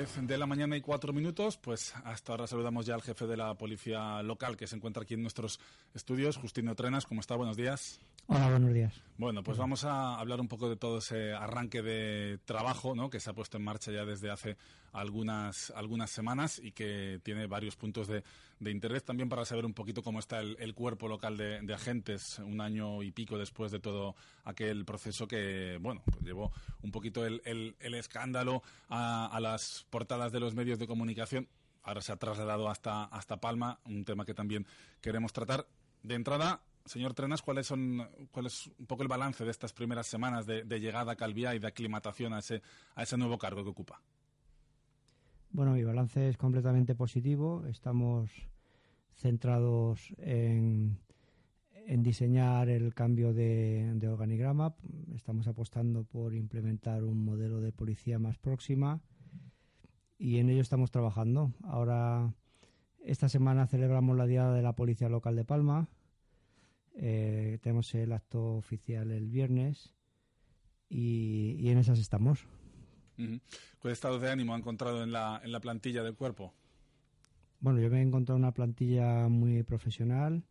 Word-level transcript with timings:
10 0.00 0.26
de 0.26 0.38
la 0.38 0.46
mañana 0.46 0.78
y 0.78 0.80
cuatro 0.80 1.12
minutos, 1.12 1.58
pues 1.58 1.94
hasta 2.04 2.32
ahora 2.32 2.46
saludamos 2.46 2.86
ya 2.86 2.94
al 2.94 3.02
jefe 3.02 3.26
de 3.26 3.36
la 3.36 3.52
policía 3.52 4.22
local 4.22 4.56
que 4.56 4.66
se 4.66 4.74
encuentra 4.76 5.02
aquí 5.02 5.12
en 5.12 5.20
nuestros 5.20 5.60
estudios, 5.92 6.38
Justino 6.38 6.74
Trenas. 6.74 7.04
¿Cómo 7.04 7.20
está? 7.20 7.36
Buenos 7.36 7.54
días. 7.54 8.00
Hola, 8.26 8.48
buenos 8.48 8.72
días. 8.72 8.94
Bueno, 9.18 9.42
pues 9.42 9.58
vamos 9.58 9.84
a 9.84 10.18
hablar 10.18 10.40
un 10.40 10.48
poco 10.48 10.70
de 10.70 10.76
todo 10.76 10.98
ese 11.00 11.34
arranque 11.34 11.82
de 11.82 12.38
trabajo 12.46 12.94
¿no? 12.94 13.10
que 13.10 13.20
se 13.20 13.28
ha 13.28 13.34
puesto 13.34 13.58
en 13.58 13.64
marcha 13.64 13.92
ya 13.92 14.06
desde 14.06 14.30
hace 14.30 14.56
algunas, 14.94 15.70
algunas 15.76 16.08
semanas 16.08 16.58
y 16.64 16.72
que 16.72 17.20
tiene 17.22 17.46
varios 17.46 17.76
puntos 17.76 18.08
de, 18.08 18.24
interés 18.68 19.04
también 19.04 19.28
para 19.30 19.44
saber 19.46 19.64
un 19.64 19.72
poquito 19.72 20.02
cómo 20.02 20.18
está 20.18 20.40
el, 20.40 20.74
cuerpo 20.74 21.08
local 21.08 21.36
de, 21.36 21.72
agentes 21.72 22.38
un 22.40 22.60
año 22.60 23.02
y 23.02 23.10
pico 23.10 23.38
después 23.38 23.72
de 23.72 23.80
todo 23.80 24.16
aquel 24.44 24.84
proceso 24.84 25.26
que, 25.26 25.78
bueno, 25.80 26.02
pues 26.04 26.20
llevó 26.20 26.52
un 26.82 26.90
poquito 26.90 27.24
el, 27.24 27.76
escándalo 27.80 28.62
a, 28.88 29.38
las 29.40 29.86
portadas 29.88 30.32
de 30.32 30.40
los 30.40 30.54
medios 30.54 30.78
de 30.78 30.86
comunicación. 30.86 31.48
Ahora 31.82 32.02
se 32.02 32.12
ha 32.12 32.16
trasladado 32.16 32.68
hasta, 32.68 33.04
hasta 33.04 33.40
Palma, 33.40 33.80
un 33.86 34.04
tema 34.04 34.26
que 34.26 34.34
también 34.34 34.66
queremos 35.00 35.32
tratar. 35.32 35.66
De 36.02 36.14
entrada, 36.14 36.60
Señor 36.84 37.14
Trenas, 37.14 37.40
¿cuál 37.40 37.58
es, 37.58 37.70
un 37.70 38.06
poco 38.86 39.02
el 39.02 39.08
balance 39.08 39.44
de 39.44 39.50
estas 39.50 39.72
primeras 39.72 40.06
semanas 40.06 40.44
de, 40.44 40.64
llegada 40.80 41.12
a 41.12 41.16
Calvía 41.16 41.54
y 41.54 41.58
de 41.58 41.68
aclimatación 41.68 42.34
a 42.34 42.40
ese, 42.40 42.62
a 42.94 43.04
ese 43.04 43.16
nuevo 43.16 43.38
cargo 43.38 43.62
que 43.62 43.70
ocupa? 43.70 44.02
Bueno, 45.52 45.72
mi 45.72 45.82
balance 45.82 46.28
es 46.28 46.36
completamente 46.36 46.94
positivo. 46.94 47.64
Estamos 47.66 48.30
centrados 49.14 50.14
en, 50.18 50.98
diseñar 51.86 52.68
el 52.68 52.94
cambio 52.94 53.32
de, 53.32 54.00
organigrama. 54.08 54.74
Estamos 55.14 55.48
apostando 55.48 56.04
por 56.04 56.34
implementar 56.34 57.04
un 57.04 57.24
modelo 57.24 57.60
de 57.60 57.72
policía 57.72 58.18
más 58.18 58.38
próxima 58.38 59.00
y 60.18 60.38
en 60.38 60.50
ello 60.50 60.62
estamos 60.62 60.90
trabajando. 60.90 61.52
Ahora, 61.64 62.32
esta 63.04 63.28
semana 63.28 63.66
celebramos 63.66 64.16
la 64.16 64.26
Día 64.26 64.50
de 64.50 64.62
la 64.62 64.74
Policía 64.74 65.08
Local 65.08 65.36
de 65.36 65.44
Palma 65.44 65.88
eh, 66.94 67.58
tenemos 67.62 67.94
el 67.94 68.12
acto 68.12 68.56
oficial 68.56 69.10
el 69.10 69.28
viernes 69.28 69.94
y, 70.88 71.68
en 71.70 71.78
esas 71.78 71.98
estamos. 71.98 72.46
¿Qué 73.82 73.90
estado 73.90 74.18
de 74.18 74.30
ánimo 74.30 74.54
ha 74.54 74.58
encontrado 74.58 75.02
en 75.02 75.12
la, 75.12 75.40
en 75.42 75.52
la 75.52 75.60
plantilla 75.60 76.02
del 76.02 76.14
cuerpo? 76.14 76.52
Bueno, 77.60 77.80
yo 77.80 77.90
me 77.90 77.98
he 77.98 78.02
encontrado 78.02 78.38
una 78.38 78.52
plantilla 78.52 79.28
muy 79.28 79.62
profesional 79.62 80.42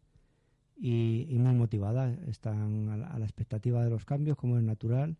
y, 0.78 1.26
muy 1.32 1.54
motivada. 1.56 2.14
Están 2.28 2.90
a 2.90 2.98
la, 2.98 3.26
expectativa 3.26 3.84
de 3.84 3.90
los 3.90 4.06
cambios, 4.06 4.38
como 4.38 4.58
es 4.58 4.64
natural. 4.64 5.18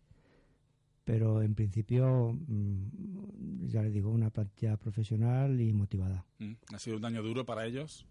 Pero 1.04 1.42
en 1.42 1.54
principio, 1.54 2.36
mm, 2.46 3.66
ya 3.66 3.82
le 3.82 3.90
digo, 3.90 4.10
una 4.10 4.30
plantilla 4.30 4.76
profesional 4.76 5.60
y 5.60 5.72
motivada. 5.72 6.24
¿Ha 6.72 6.78
sido 6.78 6.98
un 6.98 7.04
año 7.04 7.22
duro 7.22 7.44
para 7.44 7.66
ellos? 7.66 8.06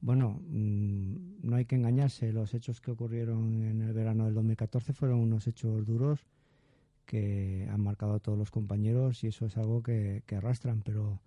Bueno, 0.00 0.40
mm, 0.48 1.40
no 1.42 1.56
hay 1.56 1.64
que 1.64 1.74
engañarse. 1.74 2.32
Los 2.32 2.54
hechos 2.54 2.80
que 2.80 2.92
ocurrieron 2.92 3.64
en 3.64 3.82
el 3.82 3.92
verano 3.92 4.26
del 4.26 4.34
2014 4.34 4.92
fueron 4.92 5.18
unos 5.18 5.46
hechos 5.48 5.84
duros 5.84 6.26
que 7.06 7.68
han 7.70 7.82
marcado 7.82 8.14
a 8.14 8.20
todos 8.20 8.38
los 8.38 8.50
compañeros 8.50 9.22
y 9.24 9.28
eso 9.28 9.46
es 9.46 9.56
algo 9.56 9.82
que, 9.82 10.22
arrastran, 10.36 10.82
pero 10.82 11.20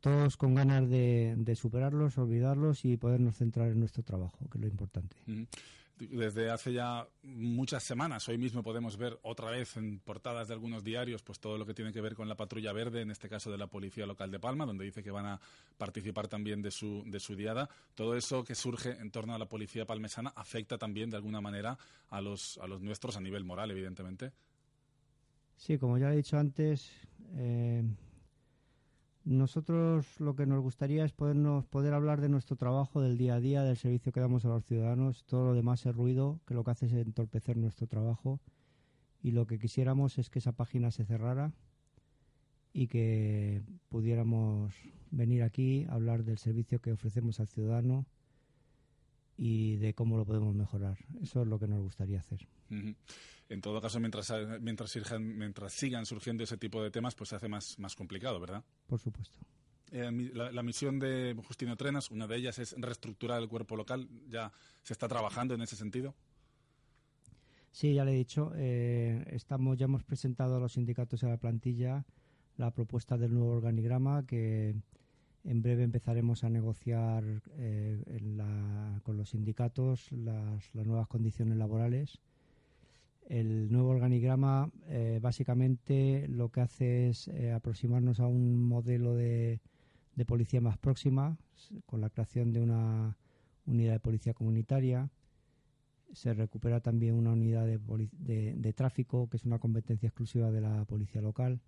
todos 0.00 0.36
con 0.36 0.54
ganas 0.54 0.88
de, 0.88 1.54
superarlos, 1.56 2.18
olvidarlos 2.18 2.84
y 2.84 2.96
podernos 2.96 3.36
centrar 3.36 3.70
en 3.70 3.80
nuestro 3.80 4.02
trabajo, 4.02 4.38
que 4.50 4.58
es 4.58 4.62
lo 4.62 4.68
importante 4.68 5.16
desde 6.10 6.50
hace 6.50 6.72
ya 6.72 7.06
muchas 7.22 7.82
semanas. 7.82 8.28
Hoy 8.28 8.38
mismo 8.38 8.62
podemos 8.62 8.96
ver 8.96 9.18
otra 9.22 9.50
vez 9.50 9.76
en 9.76 10.00
portadas 10.00 10.48
de 10.48 10.54
algunos 10.54 10.82
diarios 10.82 11.22
pues 11.22 11.38
todo 11.38 11.58
lo 11.58 11.66
que 11.66 11.74
tiene 11.74 11.92
que 11.92 12.00
ver 12.00 12.14
con 12.14 12.28
la 12.28 12.36
patrulla 12.36 12.72
verde, 12.72 13.02
en 13.02 13.10
este 13.10 13.28
caso 13.28 13.50
de 13.50 13.58
la 13.58 13.66
Policía 13.66 14.06
Local 14.06 14.30
de 14.30 14.40
Palma, 14.40 14.66
donde 14.66 14.84
dice 14.84 15.02
que 15.02 15.10
van 15.10 15.26
a 15.26 15.40
participar 15.78 16.28
también 16.28 16.62
de 16.62 16.70
su, 16.70 17.02
de 17.06 17.20
su 17.20 17.36
diada. 17.36 17.68
Todo 17.94 18.16
eso 18.16 18.44
que 18.44 18.54
surge 18.54 18.90
en 18.90 19.10
torno 19.10 19.34
a 19.34 19.38
la 19.38 19.46
Policía 19.46 19.86
Palmesana 19.86 20.32
afecta 20.34 20.78
también 20.78 21.10
de 21.10 21.16
alguna 21.16 21.40
manera 21.40 21.78
a 22.10 22.20
los, 22.20 22.58
a 22.58 22.66
los 22.66 22.80
nuestros 22.80 23.16
a 23.16 23.20
nivel 23.20 23.44
moral, 23.44 23.70
evidentemente. 23.70 24.32
Sí, 25.56 25.78
como 25.78 25.98
ya 25.98 26.12
he 26.12 26.16
dicho 26.16 26.38
antes, 26.38 26.90
eh, 27.34 27.84
nosotros 29.24 30.18
lo 30.18 30.34
que 30.34 30.46
nos 30.46 30.60
gustaría 30.60 31.04
es 31.04 31.12
podernos, 31.12 31.64
poder 31.66 31.94
hablar 31.94 32.20
de 32.20 32.28
nuestro 32.28 32.56
trabajo, 32.56 33.00
del 33.00 33.16
día 33.16 33.34
a 33.36 33.40
día, 33.40 33.62
del 33.62 33.76
servicio 33.76 34.12
que 34.12 34.20
damos 34.20 34.44
a 34.44 34.48
los 34.48 34.64
ciudadanos. 34.64 35.24
Todo 35.24 35.46
lo 35.46 35.54
demás 35.54 35.86
es 35.86 35.94
ruido, 35.94 36.40
que 36.46 36.54
lo 36.54 36.64
que 36.64 36.72
hace 36.72 36.86
es 36.86 36.92
entorpecer 36.92 37.56
nuestro 37.56 37.86
trabajo. 37.86 38.40
Y 39.22 39.30
lo 39.30 39.46
que 39.46 39.60
quisiéramos 39.60 40.18
es 40.18 40.28
que 40.28 40.40
esa 40.40 40.52
página 40.52 40.90
se 40.90 41.04
cerrara 41.04 41.52
y 42.72 42.88
que 42.88 43.62
pudiéramos 43.88 44.74
venir 45.12 45.44
aquí 45.44 45.86
a 45.88 45.94
hablar 45.94 46.24
del 46.24 46.38
servicio 46.38 46.80
que 46.80 46.92
ofrecemos 46.92 47.38
al 47.38 47.46
ciudadano 47.46 48.06
y 49.36 49.76
de 49.76 49.94
cómo 49.94 50.16
lo 50.16 50.24
podemos 50.24 50.54
mejorar. 50.54 50.98
Eso 51.20 51.42
es 51.42 51.48
lo 51.48 51.58
que 51.58 51.66
nos 51.66 51.80
gustaría 51.80 52.20
hacer. 52.20 52.46
En 53.48 53.60
todo 53.60 53.80
caso, 53.80 54.00
mientras, 54.00 54.32
mientras, 54.60 54.96
mientras 55.20 55.72
sigan 55.72 56.06
surgiendo 56.06 56.44
ese 56.44 56.56
tipo 56.56 56.82
de 56.82 56.90
temas, 56.90 57.14
pues 57.14 57.30
se 57.30 57.36
hace 57.36 57.48
más, 57.48 57.78
más 57.78 57.94
complicado, 57.94 58.40
¿verdad? 58.40 58.64
Por 58.86 58.98
supuesto. 58.98 59.38
Eh, 59.90 60.10
la, 60.32 60.62
misión 60.62 60.98
de 60.98 61.36
Justino 61.46 61.76
Trenas, 61.76 62.10
una 62.10 62.26
de 62.26 62.36
ellas 62.36 62.58
es 62.58 62.74
reestructurar 62.78 63.42
el 63.42 63.48
cuerpo 63.48 63.76
local. 63.76 64.08
¿Ya 64.26 64.50
se 64.82 64.94
está 64.94 65.06
trabajando 65.06 65.54
en 65.54 65.60
ese 65.60 65.76
sentido? 65.76 66.14
Sí, 67.70 67.92
ya 67.92 68.04
le 68.04 68.12
he 68.12 68.16
dicho. 68.16 68.52
Eh, 68.54 69.22
estamos, 69.30 69.76
ya 69.76 69.84
hemos 69.84 70.02
presentado 70.02 70.56
a 70.56 70.60
los 70.60 70.72
sindicatos 70.72 71.22
y 71.22 71.26
a 71.26 71.28
la 71.28 71.36
plantilla 71.36 72.06
la 72.56 72.70
propuesta 72.70 73.18
del 73.18 73.34
nuevo 73.34 73.50
organigrama 73.50 74.26
que 74.26 74.74
en 75.44 75.62
breve 75.62 75.82
empezaremos 75.82 76.44
a 76.44 76.50
negociar 76.50 77.24
eh, 77.56 78.02
con 79.02 79.16
los 79.16 79.30
sindicatos 79.30 80.10
las, 80.12 80.74
nuevas 80.74 81.08
condiciones 81.08 81.58
laborales. 81.58 82.20
El 83.28 83.70
nuevo 83.70 83.90
organigrama 83.90 84.70
eh, 84.88 85.18
básicamente 85.22 86.26
lo 86.28 86.50
que 86.50 86.60
hace 86.60 87.08
es 87.08 87.28
eh, 87.28 87.52
aproximarnos 87.52 88.20
a 88.20 88.26
un 88.26 88.62
modelo 88.62 89.14
de, 89.14 89.60
policía 90.26 90.60
más 90.60 90.78
próxima, 90.78 91.36
con 91.86 92.00
la 92.00 92.10
creación 92.10 92.52
de 92.52 92.60
una 92.60 93.16
unidad 93.66 93.94
de 93.94 94.00
policía 94.00 94.34
comunitaria. 94.34 95.10
Se 96.12 96.34
recupera 96.34 96.80
también 96.80 97.14
una 97.14 97.32
unidad 97.32 97.66
de, 97.66 98.72
tráfico, 98.74 99.28
que 99.28 99.38
es 99.38 99.44
una 99.44 99.58
competencia 99.58 100.08
exclusiva 100.08 100.50
de 100.50 100.60
la 100.60 100.84
policía 100.84 101.22
local 101.22 101.60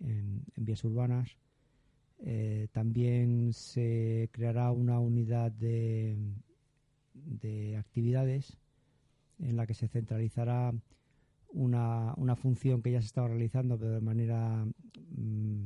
en 0.00 0.44
vías 0.56 0.84
urbanas 0.84 1.36
eh, 2.20 2.68
también 2.72 3.52
se 3.52 4.28
creará 4.32 4.70
una 4.72 4.98
unidad 4.98 5.52
de, 5.52 6.16
actividades 7.78 8.58
en 9.38 9.56
la 9.56 9.66
que 9.66 9.74
se 9.74 9.88
centralizará 9.88 10.72
una, 11.48 12.14
una, 12.16 12.36
función 12.36 12.82
que 12.82 12.92
ya 12.92 13.00
se 13.00 13.06
estaba 13.06 13.28
realizando, 13.28 13.78
pero 13.78 13.92
de 13.92 14.00
manera 14.00 14.66
mm, 15.16 15.64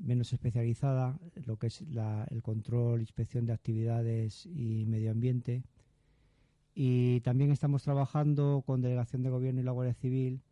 menos 0.00 0.32
especializada, 0.32 1.18
lo 1.46 1.56
que 1.56 1.68
es 1.68 1.82
el 2.30 2.42
control, 2.42 3.00
inspección 3.00 3.46
de 3.46 3.52
actividades 3.52 4.46
y 4.46 4.84
medio 4.86 5.10
ambiente. 5.10 5.62
Y 6.74 7.20
también 7.20 7.50
estamos 7.50 7.82
trabajando 7.82 8.62
con 8.64 8.80
Delegación 8.80 9.22
de 9.22 9.30
Gobierno 9.30 9.60
y 9.60 9.64
la 9.64 9.72
Guardia 9.72 9.94
Civil 9.94 10.42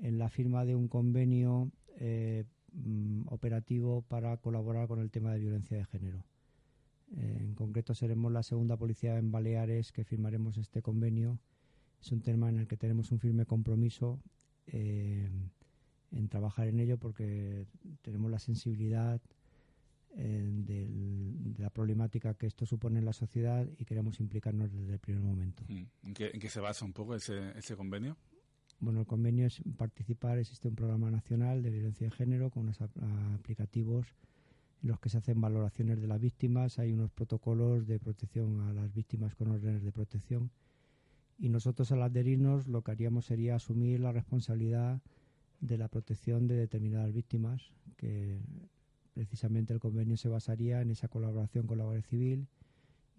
en 0.00 0.18
la 0.18 0.28
firma 0.28 0.64
de 0.64 0.74
un 0.74 0.88
convenio 0.88 1.70
eh, 1.98 2.44
Mm, 2.74 3.24
operativo 3.28 4.00
para 4.00 4.34
colaborar 4.38 4.88
con 4.88 4.98
el 4.98 5.10
tema 5.10 5.32
de 5.32 5.40
violencia 5.40 5.76
de 5.76 5.84
género. 5.84 6.24
Eh, 7.14 7.36
en 7.40 7.54
concreto 7.54 7.94
seremos 7.94 8.32
la 8.32 8.42
segunda 8.42 8.78
policía 8.78 9.18
en 9.18 9.30
Baleares 9.30 9.92
que 9.92 10.04
firmaremos 10.04 10.56
este 10.56 10.80
convenio. 10.80 11.38
Es 12.00 12.12
un 12.12 12.22
tema 12.22 12.48
en 12.48 12.58
el 12.58 12.66
que 12.66 12.78
tenemos 12.78 13.12
un 13.12 13.18
firme 13.18 13.44
compromiso 13.44 14.22
eh, 14.66 15.30
en 16.12 16.28
trabajar 16.30 16.68
en 16.68 16.80
ello 16.80 16.96
porque 16.96 17.66
tenemos 18.00 18.30
la 18.30 18.38
sensibilidad 18.38 19.20
eh, 20.16 20.48
de 20.50 21.54
la 21.58 21.68
problemática 21.68 22.32
que 22.34 22.46
esto 22.46 22.64
supone 22.64 23.00
en 23.00 23.04
la 23.04 23.12
sociedad 23.12 23.68
y 23.76 23.84
queremos 23.84 24.18
implicarnos 24.18 24.72
desde 24.72 24.94
el 24.94 24.98
primer 24.98 25.22
momento. 25.22 25.62
Mm. 25.68 25.84
¿En 26.04 26.14
qué, 26.14 26.48
se 26.48 26.60
basa 26.60 26.86
un 26.86 26.94
poco 26.94 27.14
ese, 27.14 27.50
ese 27.58 27.76
convenio? 27.76 28.16
Bueno, 28.82 28.98
el 28.98 29.06
convenio 29.06 29.46
es 29.46 29.62
participar, 29.76 30.38
existe 30.38 30.66
un 30.66 30.74
programa 30.74 31.08
nacional 31.08 31.62
de 31.62 31.70
violencia 31.70 32.04
de 32.04 32.10
género 32.10 32.50
con 32.50 32.64
unos 32.64 32.80
aplicativos 33.38 34.08
en 34.82 34.88
los 34.88 34.98
que 34.98 35.08
se 35.08 35.18
hacen 35.18 35.40
valoraciones 35.40 36.00
de 36.00 36.08
las 36.08 36.20
víctimas, 36.20 36.80
hay 36.80 36.92
unos 36.92 37.12
protocolos 37.12 37.86
de 37.86 38.00
protección 38.00 38.60
a 38.62 38.72
las 38.72 38.92
víctimas 38.92 39.36
con 39.36 39.52
órdenes 39.52 39.84
de 39.84 39.92
protección. 39.92 40.50
Y 41.38 41.48
nosotros 41.48 41.92
al 41.92 42.02
adherirnos 42.02 42.66
lo 42.66 42.82
que 42.82 42.90
haríamos 42.90 43.26
sería 43.26 43.54
asumir 43.54 44.00
la 44.00 44.10
responsabilidad 44.10 45.00
de 45.60 45.78
la 45.78 45.86
protección 45.86 46.48
de 46.48 46.56
determinadas 46.56 47.12
víctimas, 47.12 47.62
que 47.96 48.40
precisamente 49.14 49.72
el 49.72 49.78
convenio 49.78 50.16
se 50.16 50.28
basaría 50.28 50.82
en 50.82 50.90
esa 50.90 51.06
colaboración 51.06 51.68
con 51.68 51.78
la 51.78 51.84
Guardia 51.84 52.02
Civil 52.02 52.48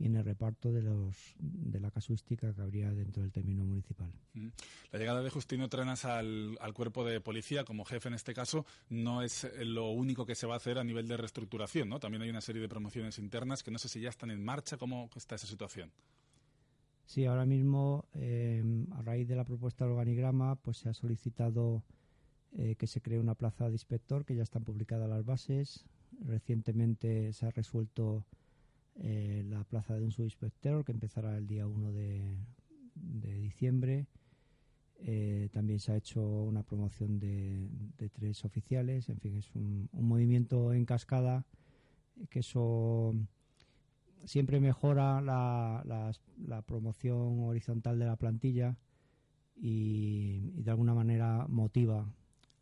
y 0.04 0.08
en 0.08 0.18
el 0.18 0.26
reparto 0.26 0.74
de 0.74 0.82
los 0.82 1.16
de 1.40 1.80
la 1.80 1.90
casuística 1.90 2.54
que 2.54 2.62
habría 2.62 2.92
dentro 2.94 3.24
del 3.24 3.32
término 3.32 3.64
municipal. 3.64 4.12
Mm. 4.34 4.50
La 4.92 5.00
llegada 5.00 5.24
de 5.24 5.30
Justino 5.30 5.70
Trenas 5.70 6.04
al, 6.04 6.58
al, 6.60 6.74
cuerpo 6.74 7.06
de 7.06 7.22
policía 7.22 7.64
como 7.64 7.86
jefe 7.86 8.10
en 8.10 8.16
este 8.16 8.34
caso 8.34 8.66
no 8.90 9.22
es 9.22 9.50
lo 9.60 9.92
único 9.92 10.26
que 10.26 10.36
se 10.36 10.46
va 10.46 10.56
a 10.56 10.58
hacer 10.58 10.78
a 10.78 10.84
nivel 10.84 11.08
de 11.08 11.16
reestructuración, 11.16 11.88
¿no? 11.88 12.02
También 12.02 12.22
hay 12.22 12.30
una 12.30 12.42
serie 12.42 12.62
de 12.62 12.68
promociones 12.68 13.18
internas 13.18 13.64
que 13.64 13.72
no 13.72 13.80
sé 13.80 13.88
si 13.88 14.02
ya 14.02 14.10
están 14.10 14.30
en 14.30 14.44
marcha. 14.44 14.76
¿Cómo 14.76 15.10
está 15.16 15.36
esa 15.36 15.48
situación? 15.48 15.90
Sí, 17.06 17.26
ahora 17.26 17.46
mismo, 17.46 18.06
eh, 18.14 18.62
a 18.92 19.02
raíz 19.04 19.26
de 19.30 19.38
la 19.38 19.46
propuesta 19.46 19.86
del 19.86 19.94
organigrama, 19.94 20.58
pues 20.58 20.78
se 20.78 20.90
ha 20.90 20.94
solicitado 20.94 21.82
eh, 22.58 22.76
que 22.76 22.88
se 22.88 23.00
cree 23.00 23.20
una 23.20 23.36
plaza 23.36 23.68
de 23.68 23.72
inspector, 23.72 24.26
que 24.26 24.36
ya 24.36 24.44
están 24.44 24.66
publicadas 24.66 25.10
las 25.10 25.24
bases. 25.24 25.86
Recientemente 26.26 27.32
se 27.32 27.46
ha 27.46 27.52
resuelto 27.52 28.26
eh, 28.96 29.44
la 29.48 29.64
plaza 29.64 29.96
de 29.96 30.04
un 30.04 30.12
subinspector, 30.12 30.84
que 30.86 30.92
empezará 30.92 31.38
el 31.38 31.48
día 31.48 31.68
1 31.68 31.92
de, 31.92 32.38
diciembre. 32.96 34.08
Eh, 35.00 35.50
también 35.52 35.80
se 35.80 35.92
ha 35.92 35.98
hecho 35.98 36.22
una 36.44 36.64
promoción 36.64 37.20
de, 37.20 37.68
tres 38.14 38.46
oficiales. 38.46 39.10
En 39.10 39.20
fin, 39.20 39.36
es 39.36 39.54
un, 39.56 39.90
movimiento 39.94 40.74
en 40.74 40.86
cascada 40.86 41.46
que 42.30 42.40
eso 42.40 43.16
siempre 44.24 44.60
mejora 44.60 45.20
la, 45.22 46.14
la 46.46 46.62
promoción 46.62 47.40
horizontal 47.44 48.00
de 48.00 48.06
la 48.06 48.16
plantilla 48.16 48.78
y, 49.56 50.52
de 50.56 50.72
alguna 50.72 50.94
manera 50.94 51.46
motiva 51.48 52.12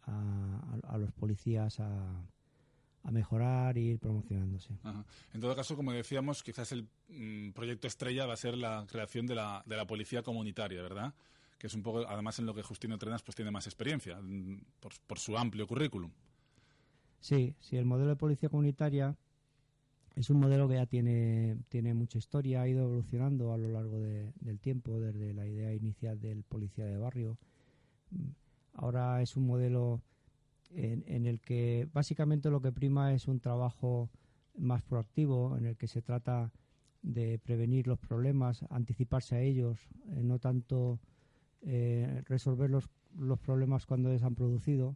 a, 0.03 0.97
los 0.97 1.11
policías 1.13 1.79
a, 1.79 2.25
mejorar 3.09 3.77
y 3.77 3.91
ir 3.91 3.99
promocionándose. 3.99 4.69
En 5.33 5.41
todo 5.41 5.55
caso, 5.55 5.75
como 5.75 5.91
decíamos, 5.91 6.43
quizás 6.43 6.71
el 6.71 6.87
mm, 7.09 7.51
proyecto 7.51 7.87
estrella 7.87 8.27
va 8.27 8.33
a 8.33 8.37
ser 8.37 8.55
la 8.57 8.85
creación 8.87 9.25
de 9.25 9.35
la, 9.35 9.63
de 9.65 9.77
la 9.77 9.87
policía 9.87 10.21
comunitaria, 10.21 10.81
¿verdad? 10.83 11.13
Que 11.57 11.67
es 11.67 11.73
un 11.73 11.81
poco, 11.81 12.07
además, 12.07 12.37
en 12.39 12.45
lo 12.45 12.53
que 12.53 12.61
Justino 12.61 12.97
Trenas 12.97 13.23
pues 13.23 13.35
tiene 13.35 13.49
más 13.49 13.65
experiencia, 13.65 14.19
mm, 14.21 14.61
por, 14.79 14.91
por 15.07 15.17
su 15.17 15.37
amplio 15.37 15.65
currículum. 15.65 16.11
Sí, 17.19 17.55
sí, 17.59 17.77
el 17.77 17.85
modelo 17.85 18.09
de 18.09 18.15
policía 18.17 18.49
comunitaria 18.49 19.15
es 20.15 20.29
un 20.29 20.39
modelo 20.39 20.67
que 20.67 20.75
ya 20.75 20.85
tiene, 20.85 21.57
tiene 21.69 21.93
mucha 21.93 22.17
historia, 22.17 22.61
ha 22.61 22.67
ido 22.67 22.83
evolucionando 22.83 23.53
a 23.53 23.57
lo 23.57 23.69
largo 23.69 23.99
del 23.99 24.59
tiempo, 24.59 24.99
desde 24.99 25.33
la 25.33 25.47
idea 25.47 25.73
inicial 25.73 26.19
del 26.19 26.43
policía 26.43 26.85
de 26.85 26.97
barrio 26.97 27.37
Ahora 28.73 29.21
es 29.21 29.35
un 29.35 29.47
modelo 29.47 30.01
en, 30.73 31.25
el 31.25 31.41
que 31.41 31.87
básicamente 31.93 32.49
lo 32.49 32.61
que 32.61 32.71
prima 32.71 33.13
es 33.13 33.27
un 33.27 33.39
trabajo 33.39 34.09
más 34.57 34.83
proactivo, 34.83 35.57
en 35.57 35.65
el 35.65 35.77
que 35.77 35.87
se 35.87 36.01
trata 36.01 36.51
de 37.01 37.39
prevenir 37.39 37.87
los 37.87 37.99
problemas, 37.99 38.63
anticiparse 38.69 39.35
a 39.35 39.41
ellos, 39.41 39.79
eh, 40.09 40.21
no 40.23 40.39
tanto 40.39 40.99
eh, 41.61 42.21
resolver 42.25 42.69
los, 42.69 42.89
los 43.17 43.39
problemas 43.39 43.85
cuando 43.85 44.11
ya 44.11 44.19
se 44.19 44.25
han 44.25 44.35
producido. 44.35 44.95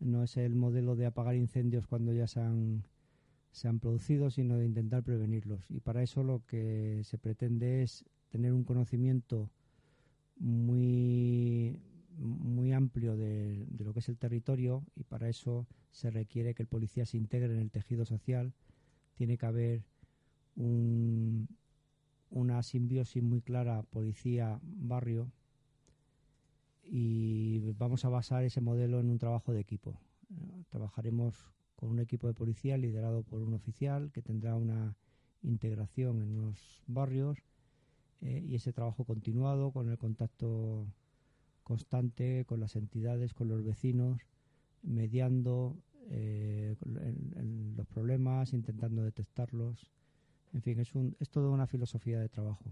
No 0.00 0.24
es 0.24 0.36
el 0.36 0.56
modelo 0.56 0.96
de 0.96 1.06
apagar 1.06 1.36
incendios 1.36 1.86
cuando 1.86 2.12
ya 2.12 2.26
se 2.26 2.40
han, 2.40 2.84
se 3.52 3.68
han 3.68 3.78
producido, 3.78 4.30
sino 4.30 4.56
de 4.56 4.66
intentar 4.66 5.04
prevenirlos. 5.04 5.70
Y 5.70 5.80
para 5.80 6.02
eso 6.02 6.24
lo 6.24 6.44
que 6.46 7.02
se 7.04 7.18
pretende 7.18 7.82
es 7.82 8.04
tener 8.30 8.52
un 8.52 8.64
conocimiento 8.64 9.50
muy 10.38 11.78
muy 12.16 12.72
amplio 12.72 13.16
de, 13.16 13.66
lo 13.78 13.92
que 13.92 14.00
es 14.00 14.08
el 14.08 14.18
territorio 14.18 14.84
y 14.94 15.04
para 15.04 15.28
eso 15.28 15.66
se 15.90 16.10
requiere 16.10 16.54
que 16.54 16.62
el 16.62 16.68
policía 16.68 17.06
se 17.06 17.16
integre 17.16 17.52
en 17.52 17.60
el 17.60 17.70
tejido 17.70 18.04
social. 18.04 18.52
Tiene 19.14 19.38
que 19.38 19.46
haber 19.46 19.84
una 20.54 21.46
simbiosis 22.62 23.22
muy 23.22 23.40
clara 23.40 23.82
policía-barrio 23.82 25.30
y 26.84 27.60
vamos 27.78 28.04
a 28.04 28.08
basar 28.08 28.44
ese 28.44 28.60
modelo 28.60 29.00
en 29.00 29.08
un 29.08 29.18
trabajo 29.18 29.52
de 29.52 29.60
equipo. 29.60 29.98
Trabajaremos 30.70 31.52
con 31.76 31.90
un 31.90 32.00
equipo 32.00 32.26
de 32.26 32.34
policía 32.34 32.76
liderado 32.76 33.22
por 33.22 33.42
un 33.42 33.54
oficial 33.54 34.10
que 34.12 34.22
tendrá 34.22 34.56
una 34.56 34.96
integración 35.42 36.22
en 36.22 36.36
los 36.36 36.82
barrios 36.86 37.38
eh, 38.20 38.44
y 38.46 38.54
ese 38.54 38.72
trabajo 38.72 39.04
continuado 39.04 39.72
con 39.72 39.88
el 39.88 39.98
contacto 39.98 40.86
constante 41.72 42.44
con 42.44 42.60
las 42.60 42.76
entidades, 42.76 43.32
con 43.32 43.48
los 43.48 43.64
vecinos, 43.64 44.20
mediando 44.82 45.74
eh, 46.10 46.76
en, 46.84 47.72
los 47.74 47.86
problemas, 47.86 48.52
intentando 48.52 49.02
detectarlos. 49.02 49.90
En 50.52 50.60
fin, 50.60 50.78
es, 50.80 50.94
un, 50.94 51.16
es 51.18 51.30
toda 51.30 51.48
una 51.48 51.66
filosofía 51.66 52.20
de 52.20 52.28
trabajo. 52.28 52.62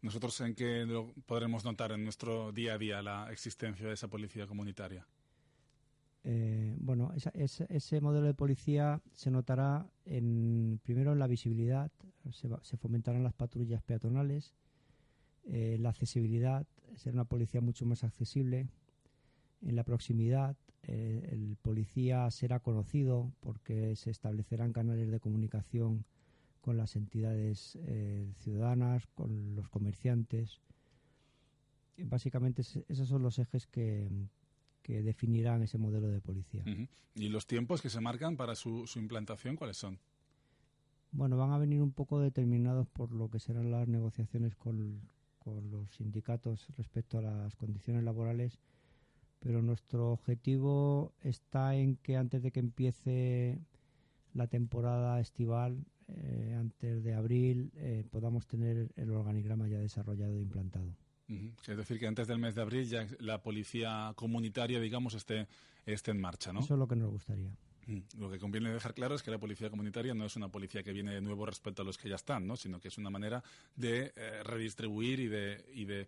¿Nosotros 0.00 0.40
en 0.40 0.54
qué 0.54 0.86
podremos 1.26 1.62
notar 1.62 1.92
en 1.92 2.04
nuestro 2.04 2.52
día 2.52 2.72
a 2.72 2.78
día 2.78 3.02
la 3.02 3.30
existencia 3.30 3.86
de 3.86 3.92
esa 3.92 4.08
policía 4.08 4.46
comunitaria? 4.46 5.06
Eh, 6.24 6.74
bueno, 6.78 7.12
ese 7.34 8.00
modelo 8.00 8.26
de 8.28 8.32
policía 8.32 9.02
se 9.12 9.30
notará 9.30 9.86
en, 10.06 10.80
primero 10.84 11.12
en 11.12 11.18
la 11.18 11.26
visibilidad, 11.26 11.90
se, 12.30 12.48
se 12.62 12.76
fomentarán 12.78 13.24
las 13.24 13.34
patrullas 13.34 13.82
peatonales, 13.82 14.54
eh, 15.44 15.76
la 15.80 15.90
accesibilidad, 15.90 16.64
ser 16.96 17.14
una 17.14 17.24
policía 17.24 17.60
mucho 17.60 17.86
más 17.86 18.04
accesible. 18.04 18.68
En 19.62 19.76
la 19.76 19.84
proximidad, 19.84 20.56
eh, 20.82 21.28
el 21.30 21.56
policía 21.62 22.30
será 22.30 22.60
conocido 22.60 23.32
porque 23.40 23.94
se 23.96 24.10
establecerán 24.10 24.72
canales 24.72 25.10
de 25.10 25.20
comunicación 25.20 26.04
con 26.60 26.76
las 26.76 26.96
entidades 26.96 27.78
eh, 27.86 28.32
ciudadanas, 28.40 29.06
con 29.14 29.54
los 29.54 29.68
comerciantes. 29.68 30.60
básicamente 31.98 32.62
esos 32.62 33.08
son 33.08 33.22
los 33.22 33.38
ejes 33.38 33.66
que, 33.66 34.08
que 34.82 35.02
definirán 35.02 35.62
ese 35.62 35.78
modelo 35.78 36.08
de 36.08 36.20
policía. 36.20 36.64
¿Y 37.14 37.28
los 37.28 37.46
tiempos 37.46 37.82
que 37.82 37.90
se 37.90 38.00
marcan 38.00 38.36
para 38.36 38.54
su, 38.54 38.86
su 38.86 38.98
implantación 38.98 39.56
cuáles 39.56 39.76
son? 39.76 39.98
Bueno, 41.12 41.36
van 41.36 41.52
a 41.52 41.58
venir 41.58 41.82
un 41.82 41.92
poco 41.92 42.20
determinados 42.20 42.88
por 42.88 43.12
lo 43.12 43.28
que 43.28 43.38
serán 43.38 43.70
las 43.70 43.86
negociaciones 43.86 44.56
con, 44.56 45.02
con 45.42 45.70
los 45.70 45.90
sindicatos 45.90 46.68
respecto 46.76 47.18
a 47.18 47.22
las 47.22 47.56
condiciones 47.56 48.04
laborales, 48.04 48.58
pero 49.40 49.62
nuestro 49.62 50.12
objetivo 50.12 51.12
está 51.22 51.74
en 51.74 51.96
que 51.96 52.16
antes 52.16 52.42
de 52.42 52.52
que 52.52 52.60
empiece 52.60 53.58
la 54.34 54.46
temporada 54.46 55.20
estival, 55.20 55.84
eh, 56.08 56.54
antes 56.58 57.02
de 57.02 57.14
abril, 57.14 57.72
eh, 57.76 58.04
podamos 58.10 58.46
tener 58.46 58.92
el 58.96 59.10
organigrama 59.10 59.68
ya 59.68 59.78
desarrollado 59.78 60.36
e 60.36 60.42
implantado. 60.42 60.94
Es 61.66 61.76
decir, 61.76 61.98
que 61.98 62.06
antes 62.06 62.26
del 62.28 62.38
mes 62.38 62.54
de 62.54 62.60
abril 62.60 62.86
ya 62.86 63.06
la 63.18 63.42
policía 63.42 64.12
comunitaria, 64.16 64.78
digamos, 64.80 65.14
esté, 65.14 65.48
esté 65.86 66.10
en 66.10 66.20
marcha, 66.20 66.52
¿no? 66.52 66.60
Eso 66.60 66.74
es 66.74 66.78
lo 66.78 66.86
que 66.86 66.96
nos 66.96 67.10
gustaría. 67.10 67.50
Mm. 67.86 67.98
Lo 68.18 68.30
que 68.30 68.38
conviene 68.38 68.72
dejar 68.72 68.94
claro 68.94 69.14
es 69.14 69.22
que 69.22 69.30
la 69.30 69.38
policía 69.38 69.70
comunitaria 69.70 70.14
no 70.14 70.26
es 70.26 70.36
una 70.36 70.48
policía 70.48 70.82
que 70.82 70.92
viene 70.92 71.14
de 71.14 71.20
nuevo 71.20 71.46
respecto 71.46 71.82
a 71.82 71.84
los 71.84 71.98
que 71.98 72.08
ya 72.08 72.16
están, 72.16 72.46
¿no? 72.46 72.56
sino 72.56 72.80
que 72.80 72.88
es 72.88 72.98
una 72.98 73.10
manera 73.10 73.42
de 73.74 74.12
eh, 74.14 74.42
redistribuir 74.44 75.20
y 75.20 75.28
de, 75.28 75.64
y 75.74 75.84
de 75.84 76.06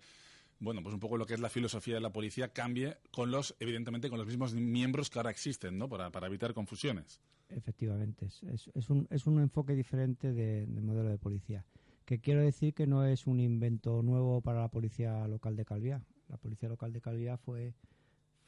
bueno, 0.60 0.82
pues 0.82 0.94
un 0.94 1.00
poco 1.00 1.16
lo 1.16 1.26
que 1.26 1.34
es 1.34 1.40
la 1.40 1.48
filosofía 1.48 1.94
de 1.94 2.00
la 2.00 2.12
policía 2.12 2.48
cambie 2.52 2.96
con 3.10 3.30
los, 3.30 3.54
evidentemente, 3.58 4.08
con 4.08 4.18
los 4.18 4.26
mismos 4.26 4.54
miembros 4.54 5.10
que 5.10 5.18
ahora 5.18 5.30
existen, 5.30 5.76
¿no? 5.78 5.88
Para, 5.88 6.10
para 6.10 6.28
evitar 6.28 6.54
confusiones. 6.54 7.20
Efectivamente, 7.48 8.26
es, 8.26 8.68
es, 8.74 8.90
un, 8.90 9.06
es 9.10 9.26
un 9.26 9.40
enfoque 9.40 9.74
diferente 9.74 10.32
de, 10.32 10.66
modelo 10.66 11.08
de 11.08 11.18
policía. 11.18 11.64
Que 12.04 12.18
quiero 12.18 12.40
decir 12.40 12.74
que 12.74 12.86
no 12.86 13.04
es 13.04 13.26
un 13.26 13.40
invento 13.40 14.02
nuevo 14.02 14.40
para 14.40 14.60
la 14.60 14.68
policía 14.68 15.26
local 15.28 15.56
de 15.56 15.64
Calviá. 15.64 16.02
La 16.28 16.36
policía 16.36 16.68
local 16.68 16.92
de 16.92 17.00
Calviá 17.00 17.36
fue, 17.36 17.74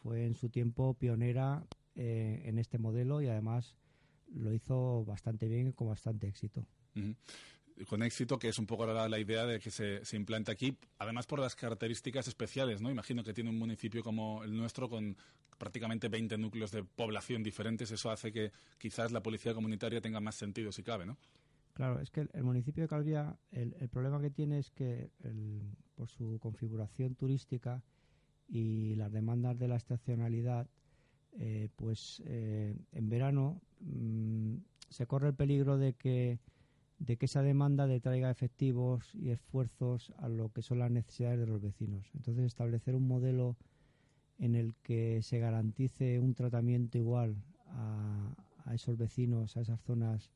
fue 0.03 0.25
en 0.25 0.35
su 0.35 0.49
tiempo 0.49 0.95
pionera 0.95 1.67
eh, 1.97 2.43
en 2.45 2.59
este 2.59 2.79
modelo 2.79 3.23
y 3.23 3.29
además 3.29 3.75
lo 4.35 4.53
hizo 4.53 5.05
bastante 5.05 5.49
bien 5.49 5.69
y 5.69 5.73
con 5.73 5.89
bastante 5.89 6.29
éxito. 6.29 6.67
Con 7.89 8.03
éxito, 8.03 8.39
que 8.39 8.49
es 8.49 8.59
un 8.59 8.67
poco 8.67 8.87
la, 8.87 9.09
la 9.09 9.19
idea 9.19 9.47
de 9.47 9.59
que 9.61 9.71
se, 9.71 10.05
se, 10.05 10.17
implante 10.17 10.53
aquí, 10.53 10.77
además 10.99 11.27
por 11.27 11.39
las 11.39 11.57
características 11.57 12.29
especiales, 12.29 12.81
¿no? 12.81 12.91
Imagino 12.91 13.25
que 13.25 13.35
tiene 13.35 13.51
un 13.51 13.59
municipio 13.59 14.03
como 14.03 14.45
el 14.45 14.57
nuestro 14.57 14.89
con 14.89 15.17
prácticamente 15.57 16.09
20 16.09 16.39
núcleos 16.39 16.71
de 16.71 16.85
población 16.85 17.43
diferentes, 17.43 17.91
eso 17.91 18.11
hace 18.11 18.31
que 18.31 18.53
quizás 18.79 19.11
la 19.11 19.23
policía 19.23 19.55
comunitaria 19.55 20.01
tenga 20.01 20.21
más 20.21 20.35
sentido 20.35 20.73
si 20.73 20.83
cabe, 20.83 21.07
¿no? 21.07 21.17
Claro, 21.73 22.01
es 22.01 22.11
que 22.11 22.27
el, 22.33 22.45
municipio 22.45 22.85
de 22.85 22.89
Calvía, 22.89 23.39
el, 23.51 23.75
el, 23.81 23.89
problema 23.89 24.21
que 24.21 24.31
tiene 24.31 24.59
es 24.59 24.71
que 24.71 25.11
por 25.95 26.09
su 26.09 26.39
configuración 26.41 27.15
turística 27.15 27.83
y 28.49 28.95
las 28.95 29.13
demandas 29.13 29.59
de 29.59 29.69
la 29.69 29.77
estacionalidad, 29.77 30.69
eh, 31.39 31.69
pues 31.77 32.23
eh, 32.27 32.75
en 32.93 33.09
verano 33.09 33.61
mm, 33.81 34.57
se 34.89 35.07
corre 35.07 35.29
el 35.29 35.35
peligro 35.35 35.77
de 35.77 35.93
que 35.95 36.39
de 36.99 37.17
que 37.17 37.27
esa 37.27 37.43
demanda 37.43 37.87
detraiga 37.87 38.31
efectivos 38.31 39.15
y 39.15 39.31
esfuerzos 39.31 40.13
a 40.19 40.29
lo 40.29 40.51
que 40.51 40.63
son 40.63 40.79
las 40.79 40.91
necesidades 40.91 41.39
de 41.39 41.47
los 41.47 41.61
vecinos. 41.61 42.11
Entonces, 42.15 42.45
establecer 42.45 42.95
un 42.95 43.07
modelo 43.07 43.57
en 44.39 44.55
el 44.55 44.75
que 44.83 45.21
se 45.23 45.39
garantice 45.39 46.19
un 46.21 46.35
tratamiento 46.35 46.99
igual 46.99 47.37
a, 47.69 48.35
esos 48.73 48.97
vecinos, 48.97 49.57
a 49.57 49.61
esas 49.61 49.81
zonas, 49.83 50.31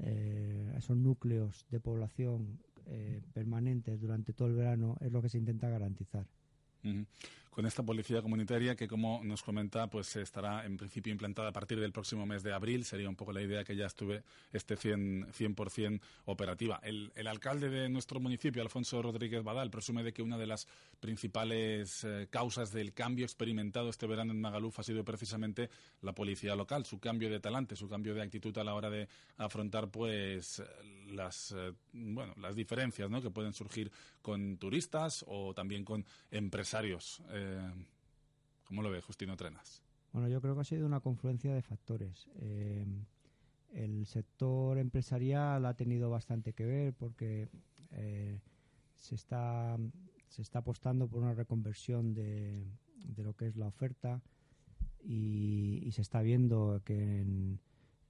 eh, 0.00 0.72
a 0.74 0.78
esos 0.78 0.96
núcleos 0.96 1.64
de 1.70 1.80
población 1.80 2.58
eh, 2.86 3.20
permanentes 3.32 4.00
durante 4.00 4.32
todo 4.32 4.48
el 4.48 4.54
verano, 4.54 4.96
es 5.00 5.12
lo 5.12 5.22
que 5.22 5.28
se 5.28 5.38
intenta 5.38 5.68
garantizar 5.68 6.26
con 7.50 7.66
esta 7.66 7.82
policía 7.82 8.22
comunitaria 8.22 8.76
que, 8.76 8.86
como 8.86 9.20
nos 9.24 9.42
comenta, 9.42 9.88
pues 9.88 10.14
estará 10.16 10.64
en 10.64 10.76
principio 10.76 11.12
implantada 11.12 11.48
a 11.48 11.52
partir 11.52 11.80
del 11.80 11.92
próximo 11.92 12.26
mes 12.26 12.42
de 12.42 12.52
abril. 12.52 12.84
Sería 12.84 13.08
un 13.08 13.16
poco 13.16 13.32
la 13.32 13.42
idea 13.42 13.64
que 13.64 13.74
ya 13.74 13.86
estuve 13.86 14.22
esté 14.52 14.76
100%, 14.76 15.32
100 15.70 16.00
operativa. 16.26 16.80
El, 16.82 17.10
alcalde 17.26 17.68
de 17.68 17.88
nuestro 17.88 18.20
municipio, 18.20 18.62
Alfonso 18.62 19.02
Rodríguez 19.02 19.42
Badal, 19.42 19.70
presume 19.70 20.02
de 20.02 20.12
que 20.12 20.22
una 20.22 20.38
de 20.38 20.46
las 20.46 20.66
principales 21.00 22.04
eh, 22.04 22.28
causas 22.30 22.72
del 22.72 22.92
cambio 22.92 23.24
experimentado 23.24 23.90
este 23.90 24.06
verano 24.06 24.32
en 24.32 24.40
Magaluf 24.40 24.78
ha 24.78 24.82
sido 24.82 25.04
precisamente 25.04 25.68
la 26.02 26.14
policía 26.14 26.54
local, 26.56 26.86
su 26.86 26.98
cambio 26.98 27.28
de 27.28 27.40
talante, 27.40 27.76
su 27.76 27.88
cambio 27.88 28.14
de 28.14 28.22
actitud 28.22 28.56
a 28.58 28.64
la 28.64 28.74
hora 28.74 28.90
de 28.90 29.08
afrontar 29.36 29.90
pues 29.90 30.62
las, 31.06 31.52
eh, 31.52 31.72
bueno, 31.92 32.34
las 32.36 32.54
diferencias 32.54 33.08
que 33.22 33.30
pueden 33.30 33.52
surgir 33.52 33.90
con 34.22 34.58
turistas 34.58 35.24
o 35.26 35.54
también 35.54 35.84
con 35.84 36.04
empresarios. 36.30 37.22
¿Cómo 38.64 38.82
lo 38.82 38.90
ve 38.90 39.00
Justino 39.00 39.36
Trenas? 39.36 39.82
Bueno, 40.12 40.28
yo 40.28 40.40
creo 40.40 40.54
que 40.54 40.60
ha 40.62 40.64
sido 40.64 40.86
una 40.86 41.00
confluencia 41.00 41.54
de 41.54 41.62
factores. 41.62 42.28
Eh, 42.36 42.86
el 43.72 44.06
sector 44.06 44.78
empresarial 44.78 45.64
ha 45.66 45.74
tenido 45.74 46.10
bastante 46.10 46.52
que 46.52 46.64
ver 46.64 46.94
porque 46.94 47.48
eh, 47.90 48.40
se 48.94 49.14
está 49.14 49.76
se 50.28 50.42
está 50.42 50.60
apostando 50.60 51.08
por 51.08 51.22
una 51.22 51.34
reconversión 51.34 52.14
de, 52.14 52.66
lo 53.16 53.34
que 53.34 53.46
es 53.46 53.56
la 53.56 53.66
oferta 53.66 54.22
y, 55.02 55.88
se 55.92 56.02
está 56.02 56.22
viendo 56.22 56.82
que 56.84 57.24